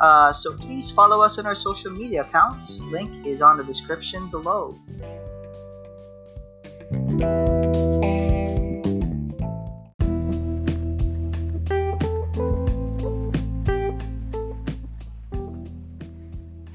[0.00, 2.80] Uh, so please follow us on our social media accounts.
[2.88, 4.72] Link is on the description below.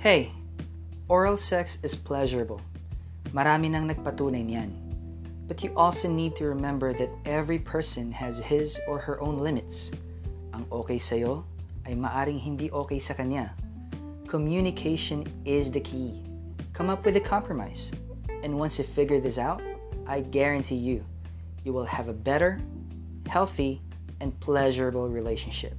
[0.07, 0.31] Hey,
[1.09, 2.61] oral sex is pleasurable.
[3.33, 4.69] Marami nang nagpatunay niyan.
[5.49, 9.89] But you also need to remember that every person has his or her own limits.
[10.53, 11.43] Ang okay sa'yo
[11.89, 13.51] ay maaring hindi okay sa kanya.
[14.29, 16.13] Communication is the key.
[16.77, 17.91] Come up with a compromise.
[18.45, 19.65] And once you figure this out,
[20.07, 21.03] I guarantee you,
[21.63, 22.59] you will have a better,
[23.27, 23.81] healthy,
[24.21, 25.75] and pleasurable relationship.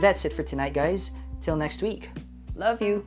[0.00, 1.12] That's it for tonight, guys.
[1.40, 2.10] Till next week.
[2.54, 3.06] Love you.